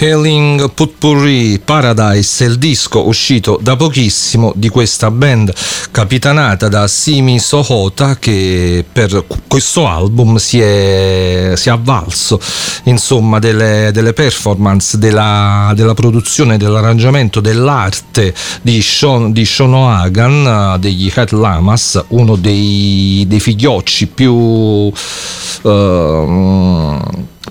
[0.09, 5.53] Healing Putpurri Paradise il disco uscito da pochissimo di questa band
[5.91, 12.41] capitanata da Simi Sohota che per questo album si è, si è avvalso
[12.85, 18.33] insomma delle, delle performance della, della, produzione dell'arrangiamento dell'arte
[18.63, 24.91] di, Sean, di Shono Hagan degli Hat Lamas uno dei, dei figliocci più uh,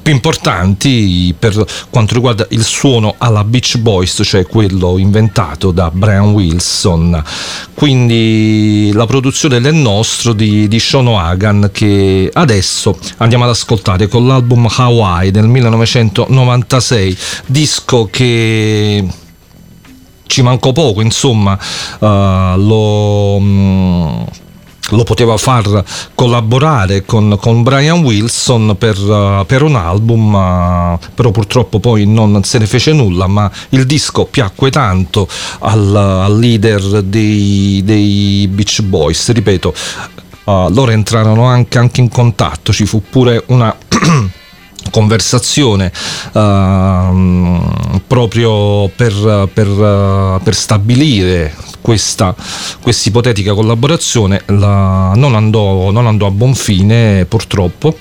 [0.09, 6.31] più importanti per quanto riguarda il suono alla Beach Boys, cioè quello inventato da Brian
[6.31, 7.23] Wilson.
[7.75, 14.27] Quindi la produzione del nostro di, di Sean Hagan che adesso andiamo ad ascoltare con
[14.27, 19.07] l'album Hawaii del 1996, disco che
[20.25, 21.59] ci mancò poco, insomma,
[21.99, 23.37] uh, lo...
[23.37, 24.27] Um,
[24.91, 25.85] lo poteva far
[26.15, 32.43] collaborare con, con Brian Wilson per, uh, per un album, uh, però purtroppo poi non
[32.45, 35.29] se ne fece nulla, ma il disco piacque tanto
[35.61, 39.75] al, al leader dei, dei, Beach Boys, ripeto,
[40.45, 43.75] uh, loro entrarono anche, anche in contatto, ci fu pure una...
[44.91, 45.93] conversazione
[46.33, 52.35] uh, proprio per, per, uh, per stabilire questa
[53.05, 57.97] ipotetica collaborazione la, non, andò, non, andò, a buon fine purtroppo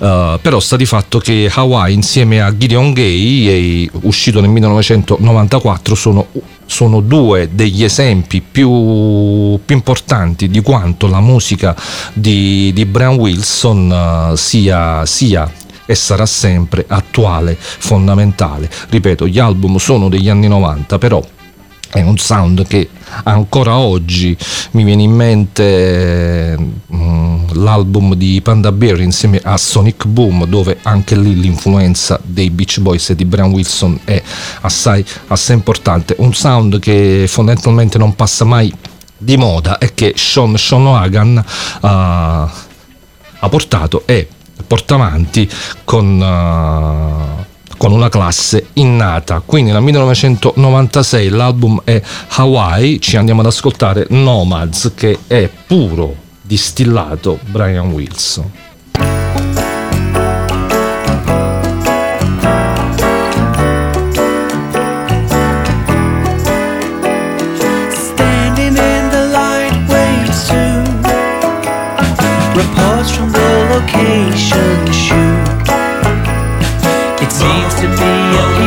[0.00, 6.26] uh, però sta di fatto che Hawaii insieme a Gideon Gay uscito nel 1994 sono
[6.70, 11.74] sono due degli esempi più, più, importanti di quanto la musica
[12.12, 15.50] di, di Brian Wilson uh, sia, sia
[15.90, 18.70] e sarà sempre attuale, fondamentale.
[18.88, 21.20] Ripeto, gli album sono degli anni 90, però
[21.90, 22.88] è un sound che
[23.24, 24.36] ancora oggi
[24.72, 26.56] mi viene in mente
[26.94, 32.78] mm, l'album di Panda Bear insieme a Sonic Boom dove anche lì l'influenza dei Beach
[32.78, 34.22] Boys e di Brian Wilson è
[34.60, 36.14] assai, assai importante.
[36.18, 38.72] Un sound che fondamentalmente non passa mai
[39.16, 41.86] di moda e che Sean, Sean Hagan uh,
[43.42, 44.28] ha portato e
[44.66, 45.48] porta avanti
[45.84, 47.44] con, uh,
[47.80, 49.40] con una classe innata.
[49.42, 57.38] Quindi nel 1996 l'album è Hawaii, ci andiamo ad ascoltare Nomads che è puro distillato
[57.46, 58.50] Brian Wilson.
[74.82, 75.49] This
[77.40, 78.59] is what the nomad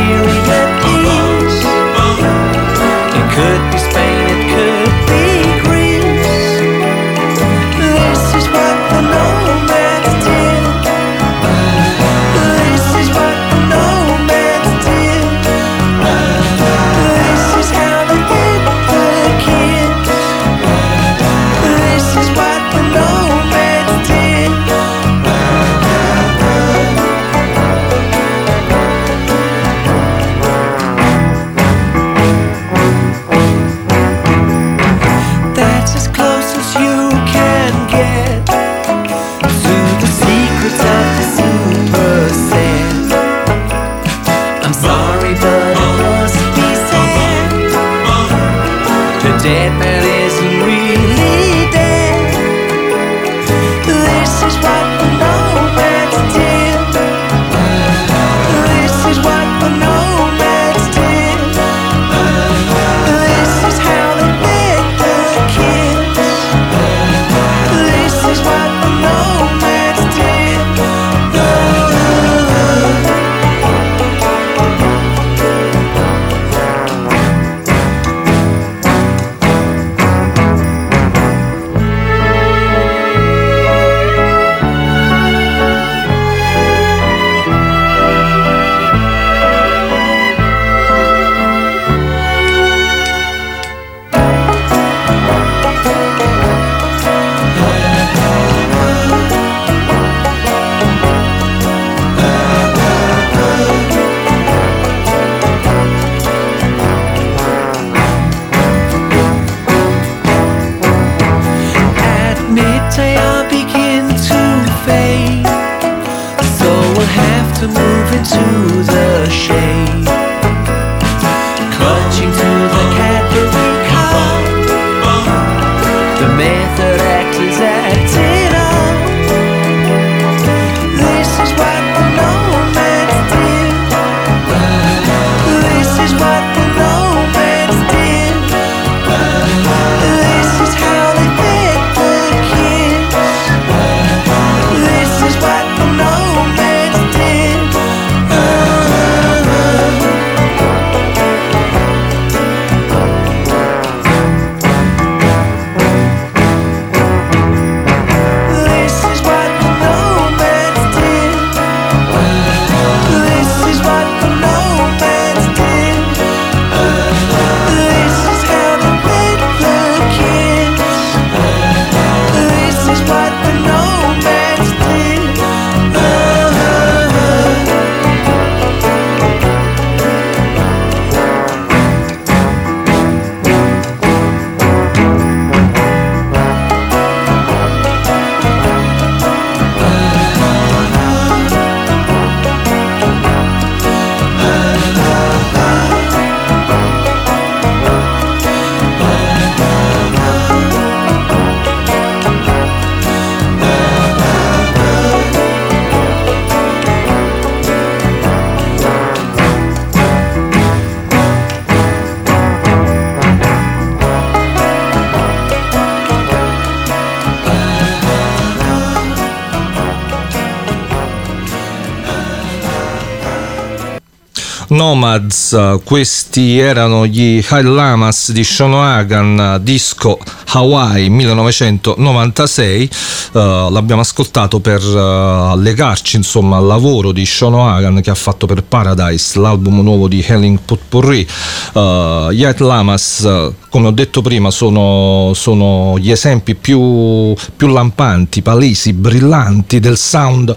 [225.14, 232.90] Nomads, questi erano gli High Lamas di Shonohagan, disco Hawaii 1996,
[233.34, 238.64] uh, l'abbiamo ascoltato per uh, legarci insomma al lavoro di Shonohagan che ha fatto per
[238.64, 241.28] Paradise, l'album nuovo di Helen Potpourri.
[241.74, 248.42] Uh, gli High Lamas, come ho detto prima, sono, sono gli esempi più, più lampanti,
[248.42, 250.56] palesi, brillanti del sound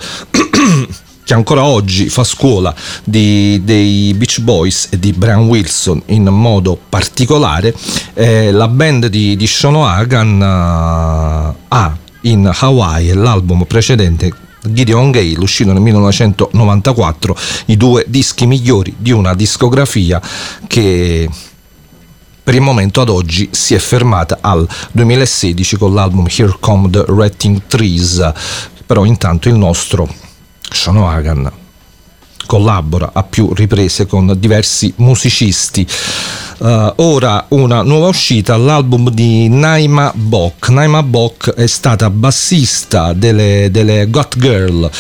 [1.26, 2.72] che ancora oggi fa scuola
[3.02, 7.74] di, dei Beach Boys e di Brian Wilson in modo particolare,
[8.14, 15.72] eh, la band di, di Shonohagan uh, ha in Hawaii l'album precedente Gideon Gale, uscito
[15.72, 20.22] nel 1994, i due dischi migliori di una discografia
[20.68, 21.28] che
[22.40, 27.04] per il momento ad oggi si è fermata al 2016 con l'album Here Come the
[27.04, 28.32] Ratting Trees,
[28.86, 30.08] però intanto il nostro
[30.70, 31.64] Shonohagan
[32.46, 35.86] collabora a più riprese con diversi musicisti.
[36.58, 40.70] Uh, ora una nuova uscita, l'album di Naima Bock.
[40.70, 44.90] Naima Bock è stata bassista delle, delle Got Girl.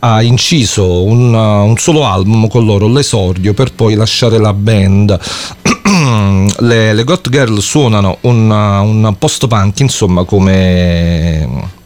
[0.00, 5.18] Ha inciso un, un solo album con loro, l'esordio, per poi lasciare la band.
[6.60, 11.76] le, le Got Girl suonano un, un post-punk, insomma, come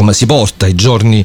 [0.00, 1.22] come si porta ai giorni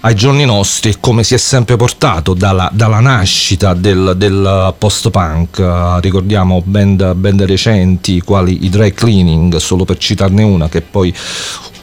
[0.00, 5.98] ai giorni nostri come si è sempre portato dalla, dalla nascita del, del post-punk.
[6.00, 11.12] Ricordiamo band, band recenti quali i Dry Cleaning, solo per citarne una, che poi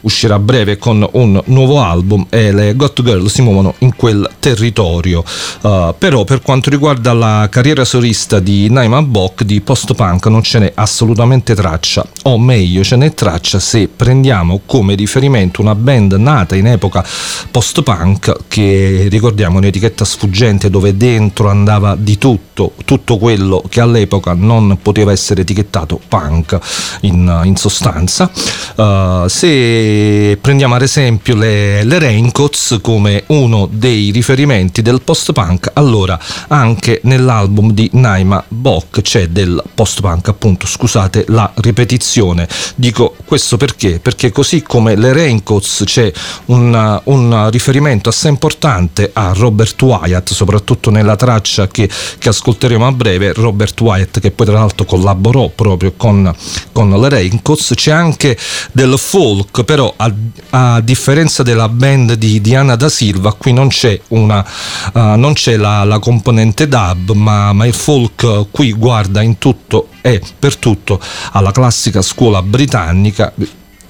[0.06, 4.30] uscirà a breve con un nuovo album e le Got Girl si muovono in quel
[4.40, 5.24] territorio.
[5.62, 10.60] Uh, però per quanto riguarda la carriera solista di Naima Bock di post-punk non ce
[10.60, 16.56] n'è assolutamente traccia, o meglio ce n'è traccia se prendiamo come riferimento una band nata
[16.56, 17.06] in epoca
[17.52, 24.78] post-punk che ricordiamo un'etichetta sfuggente dove dentro andava di tutto, tutto quello che all'epoca non
[24.82, 26.58] poteva essere etichettato punk
[27.02, 28.30] in, in sostanza.
[28.76, 29.95] Uh, se
[30.42, 37.72] prendiamo ad esempio le, le Raincoats come uno dei riferimenti del post-punk, allora anche nell'album
[37.72, 42.48] di Naima Bock c'è del post-punk, appunto, scusate la ripetizione.
[42.76, 44.00] Dico questo perché?
[44.00, 46.12] Perché così come le Raincoats c'è
[46.46, 52.92] un, un riferimento assai importante a Robert Wyatt, soprattutto nella traccia che, che, ascolteremo a
[52.92, 56.34] breve, Robert Wyatt che poi tra l'altro collaborò proprio con,
[56.72, 58.38] con le Raincoats, c'è anche
[58.72, 60.14] del folk, però a,
[60.52, 64.46] a, differenza della band di Diana da Silva qui non c'è, una,
[64.94, 69.90] uh, non c'è la, la, componente dub ma, ma il folk qui guarda in tutto
[70.02, 71.00] e per tutto
[71.32, 73.34] alla classica scuola britannica.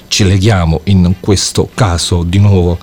[0.07, 2.77] Ci leghiamo in questo caso di nuovo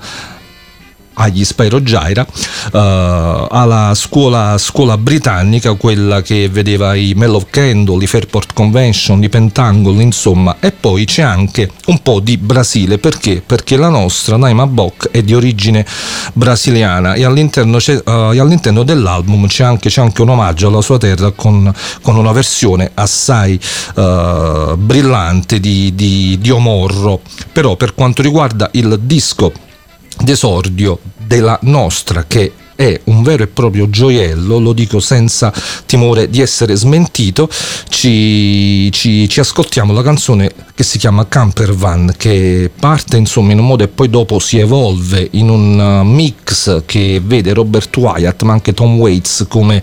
[1.15, 2.27] agli Spyro Gyra,
[2.73, 9.29] eh, alla scuola, scuola britannica, quella che vedeva i Mellow Candle, i Fairport Convention, i
[9.29, 13.43] Pentangle, insomma, e poi c'è anche un po' di Brasile, perché?
[13.45, 15.85] Perché la nostra Naima Bock è di origine
[16.33, 20.99] brasiliana e all'interno, eh, e all'interno dell'album c'è anche, c'è anche un omaggio alla sua
[20.99, 23.59] terra con, con una versione assai
[23.97, 27.21] eh, brillante di, di, di Omorro,
[27.53, 29.53] però per quanto riguarda il disco
[30.19, 35.53] d'esordio della nostra che è un vero e proprio gioiello, lo dico senza
[35.87, 37.49] timore di essere smentito,
[37.89, 43.61] ci, ci- ci ascoltiamo la canzone che si chiama Camper Van, che parte insomma in
[43.61, 48.43] un modo e poi dopo si evolve in un uh, mix che vede Robert Wyatt
[48.43, 49.83] ma anche Tom Waits come,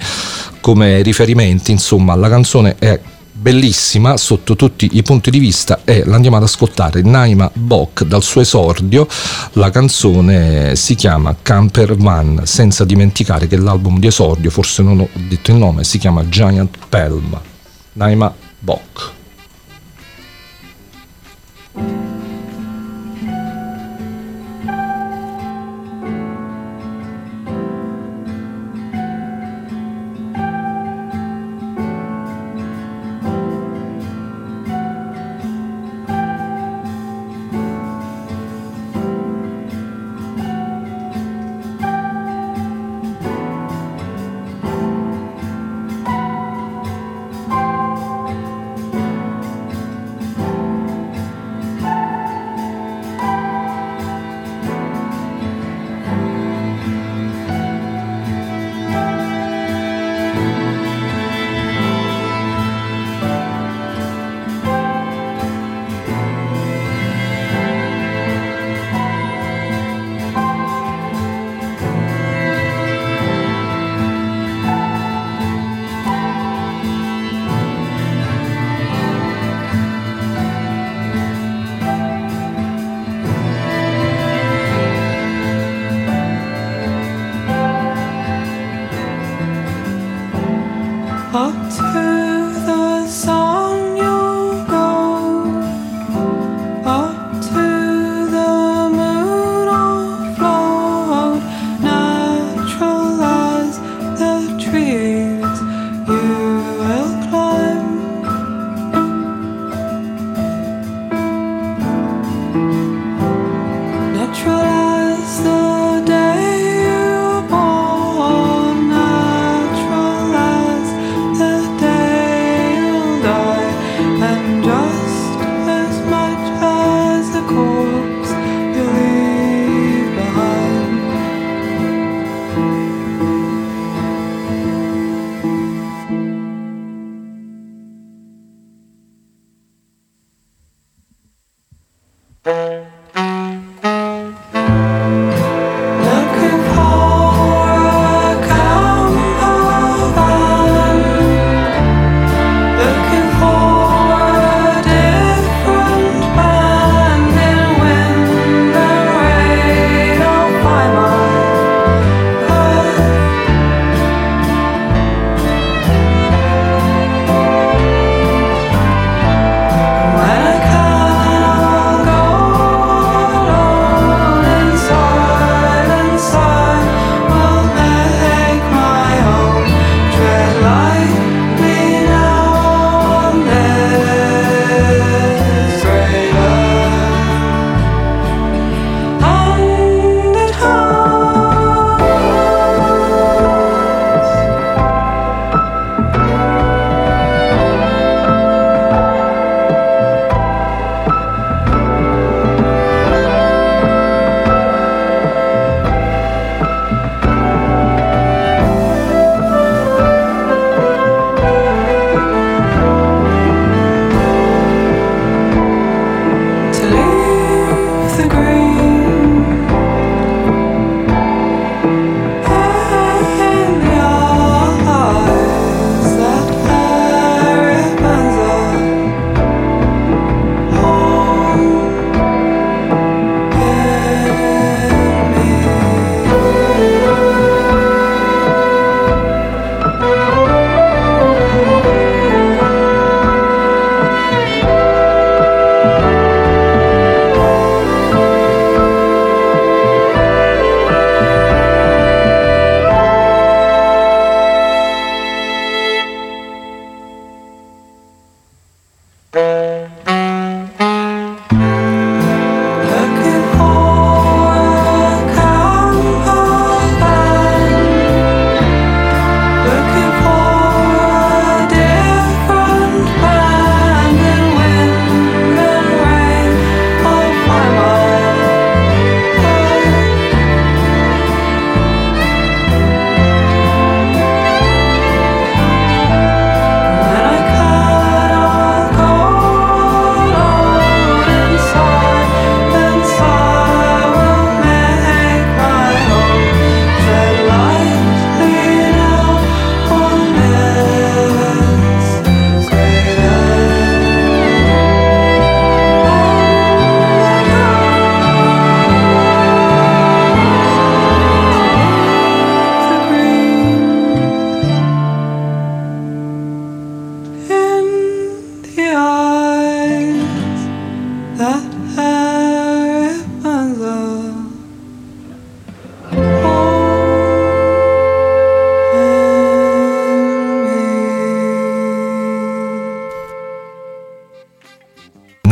[0.60, 3.00] come riferimenti, insomma la canzone è
[3.40, 7.02] bellissima sotto tutti i punti di vista e l'andiamo ad ascoltare.
[7.02, 9.08] Naima Bock dal suo esordio
[9.54, 15.10] la canzone si chiama Camper Van senza dimenticare che l'album di esordio forse non ho
[15.14, 17.42] detto il nome si chiama Giant Pelma.
[17.94, 19.18] Naima Bock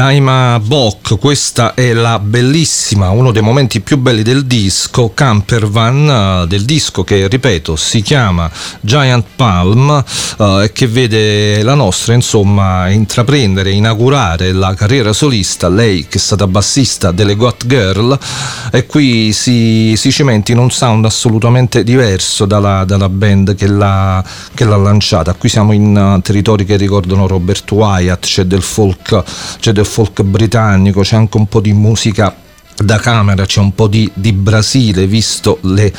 [0.07, 6.43] Naima Bock, questa è la bellissima, uno dei momenti più belli del disco, Camper Van,
[6.43, 10.01] eh, del disco che ripeto si chiama Giant Palm
[10.39, 16.21] eh, e che vede la nostra insomma intraprendere, inaugurare la carriera solista, lei che è
[16.21, 18.17] stata bassista delle Got Girl
[18.71, 24.23] e qui si, si cimenta in un sound assolutamente diverso dalla, dalla band che l'ha,
[24.53, 25.33] che l'ha lanciata.
[25.33, 29.21] Qui siamo in uh, territori che ricordano Robert Wyatt, c'è del folk,
[29.59, 32.35] c'è del folk britannico, c'è anche un po' di musica
[32.77, 35.91] da camera c'è un po' di, di Brasile visto le,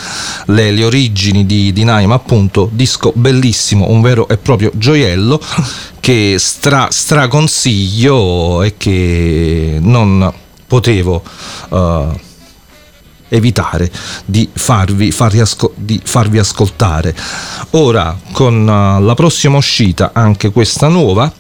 [0.47, 5.41] le, le origini di, di Naima appunto disco bellissimo un vero e proprio gioiello
[5.99, 10.33] che stra, straconsiglio e che non
[10.69, 11.23] potevo
[11.71, 12.17] uh,
[13.29, 13.91] evitare
[14.25, 17.15] di farvi, asco- di farvi ascoltare.
[17.71, 21.31] Ora con uh, la prossima uscita anche questa nuova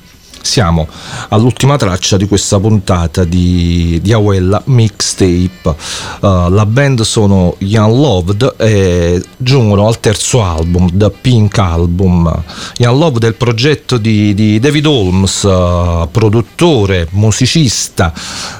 [0.49, 0.89] siamo
[1.29, 5.75] all'ultima traccia di questa puntata di, di Awella Mixtape.
[6.21, 12.43] Uh, la band sono Young Loved e giungono al terzo album, The Pink Album.
[12.79, 18.11] Young Loved è il progetto di, di David Holmes, uh, produttore, musicista.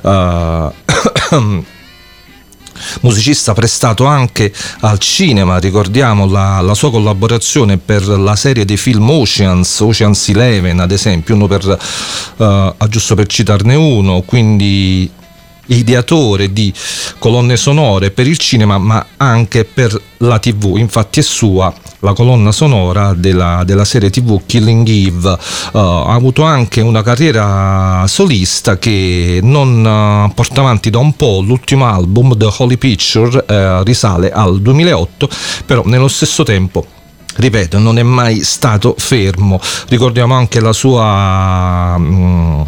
[0.03, 0.71] Uh,
[3.01, 9.09] musicista prestato anche al cinema, ricordiamo la, la, sua collaborazione per la serie dei film
[9.11, 11.79] Oceans, Oceans Eleven ad esempio, uno per,
[12.37, 15.11] uh, giusto per citarne uno, quindi
[15.69, 16.73] ideatore di
[17.19, 22.53] colonne sonore per il cinema ma anche per la tv infatti è sua la colonna
[22.53, 25.39] sonora della, della serie tv Killing Eve.
[25.73, 31.41] Uh, ha avuto anche una carriera solista che non uh, porta avanti da un po'
[31.45, 35.29] l'ultimo album The Holy Picture uh, risale al 2008
[35.67, 36.87] però nello stesso tempo
[37.39, 39.61] ripeto, non è mai stato fermo.
[39.89, 42.63] Ricordiamo anche la sua mm,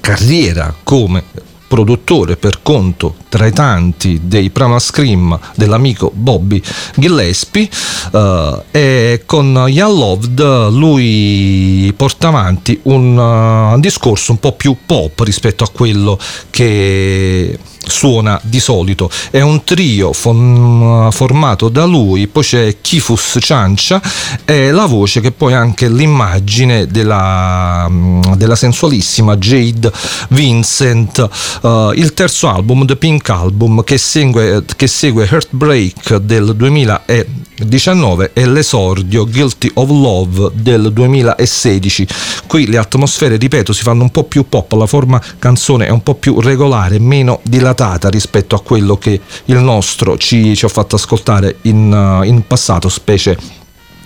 [0.00, 1.22] carriera come
[1.68, 6.60] produttore per conto tra i tanti dei Prama Scream dell'amico Bobby
[6.96, 7.68] Gillespie
[8.12, 14.76] uh, e con Young Loved lui porta avanti un, uh, un discorso un po' più
[14.84, 16.18] pop rispetto a quello
[16.50, 17.58] che
[17.88, 19.10] suona di solito.
[19.30, 24.00] È un trio fon- formato da lui, poi c'è Kifus Ciancia
[24.44, 27.88] e la voce che poi è anche l'immagine della,
[28.36, 29.90] della sensualissima Jade
[30.28, 31.28] Vincent.
[31.62, 38.46] Uh, il terzo album, The Pink Album, che segue, che segue Heartbreak del 2019 e
[38.46, 42.06] l'esordio Guilty of Love del 2016.
[42.46, 46.02] Qui le atmosfere, ripeto, si fanno un po' più pop, la forma canzone è un
[46.02, 50.68] po' più regolare, meno dilatata datata rispetto a quello che il nostro ci, ci ha
[50.68, 53.38] fatto ascoltare in, uh, in passato, specie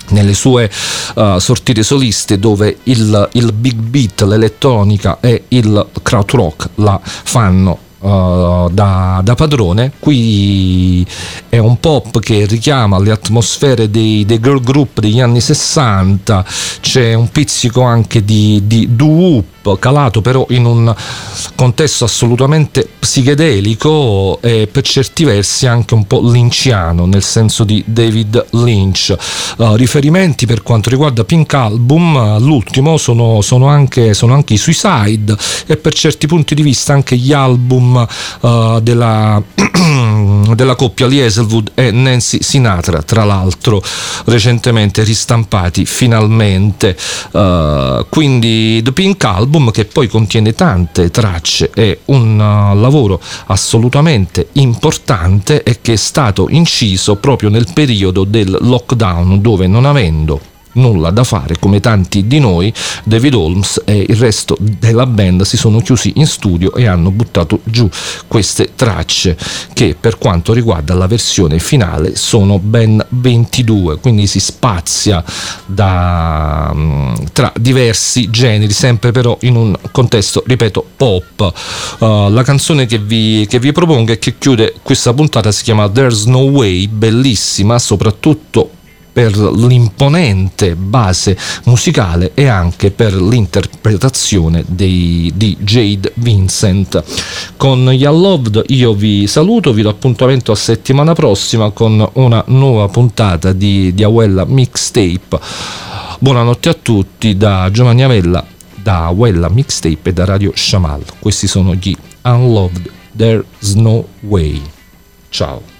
[0.08, 0.70] nelle sue
[1.14, 8.68] uh, sortite soliste dove il, il big beat, l'elettronica e il krautrock la fanno Uh,
[8.72, 9.92] da, da, padrone.
[10.00, 11.06] Qui
[11.48, 16.44] è un pop che richiama le atmosfere dei, dei girl group degli anni 60,
[16.80, 19.44] c'è un pizzico anche di, di doo
[19.78, 20.94] calato però in un
[21.54, 28.46] contesto assolutamente psichedelico e per certi versi anche un po' linciano nel senso di David
[28.50, 29.14] Lynch.
[29.56, 35.36] Uh, riferimenti per quanto riguarda Pink Album l'ultimo sono, sono, anche, sono anche i Suicide
[35.66, 38.06] e per certi punti di vista anche gli album
[38.40, 39.42] uh, della,
[40.54, 43.82] della coppia Lee Hazelwood e Nancy Sinatra tra l'altro
[44.24, 46.96] recentemente ristampati finalmente.
[47.32, 53.20] Uh, quindi The Pink Album album che poi contiene tante tracce è un uh, lavoro
[53.46, 60.51] assolutamente importante e che è stato inciso proprio nel periodo del lockdown dove non avendo
[60.74, 62.72] nulla da fare come tanti di noi,
[63.04, 67.60] David Holmes e il resto della band si sono chiusi in studio e hanno buttato
[67.64, 67.88] giù
[68.26, 69.36] queste tracce
[69.72, 75.22] che per quanto riguarda la versione finale sono ben 22, quindi si spazia
[75.66, 81.52] da, mm, tra diversi generi, sempre però in un contesto, ripeto, pop.
[81.98, 85.88] Uh, la canzone che vi, che vi propongo e che chiude questa puntata si chiama
[85.88, 88.70] There's No Way, bellissima, soprattutto
[89.12, 97.02] per l'imponente base musicale e anche per l'interpretazione dei, di Jade Vincent.
[97.56, 102.88] Con Young Loved io vi saluto, vi do appuntamento a settimana prossima con una nuova
[102.88, 105.38] puntata di, di Awella Mixtape.
[106.18, 108.44] Buonanotte a tutti da Giovanni Avella,
[108.74, 111.02] da Awella Mixtape e da Radio Shamal.
[111.18, 114.62] Questi sono gli Unloved There's No Way.
[115.28, 115.71] Ciao.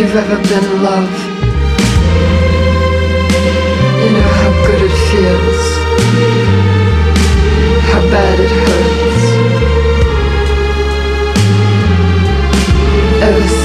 [0.00, 1.12] Never been in love,
[4.00, 5.60] you know how good it feels,
[7.90, 9.24] how bad it hurts.
[13.22, 13.57] Ever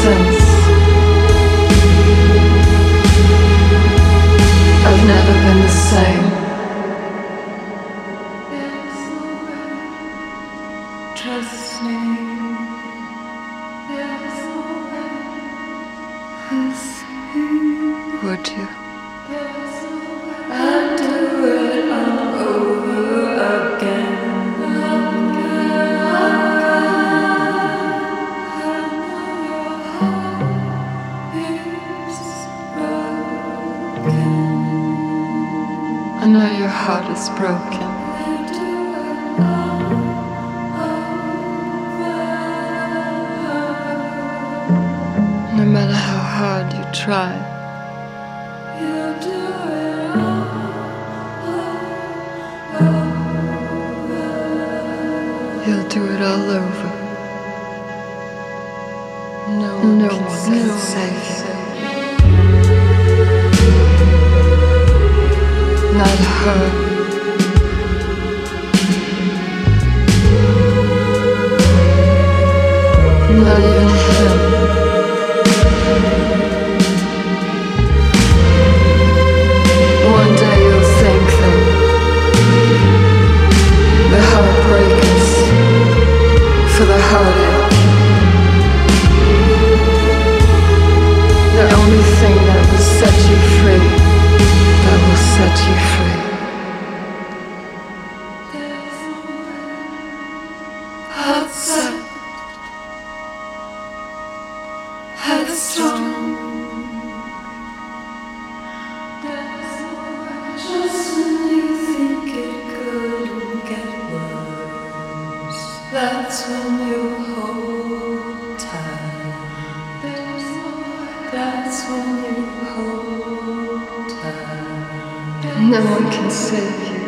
[121.74, 122.38] That's when you
[122.70, 125.44] hold tight.
[125.72, 127.00] No one can save you.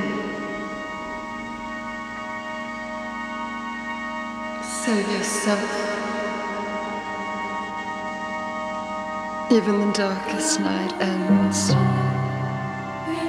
[4.63, 5.69] Save yourself.
[9.51, 11.69] Even the darkest night ends,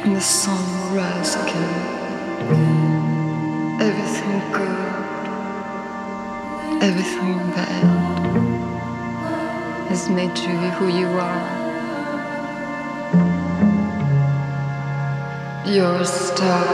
[0.05, 1.75] and the sun will rise again.
[3.79, 5.25] Everything good,
[6.83, 8.56] everything bad
[9.89, 11.57] has made you who you are.
[15.65, 16.65] You're a star.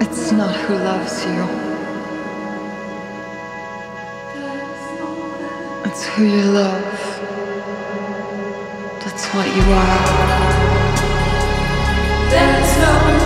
[0.00, 1.42] It's not who loves you.
[5.86, 7.00] It's who you love.
[9.02, 10.60] That's what you are.
[12.30, 13.19] There's no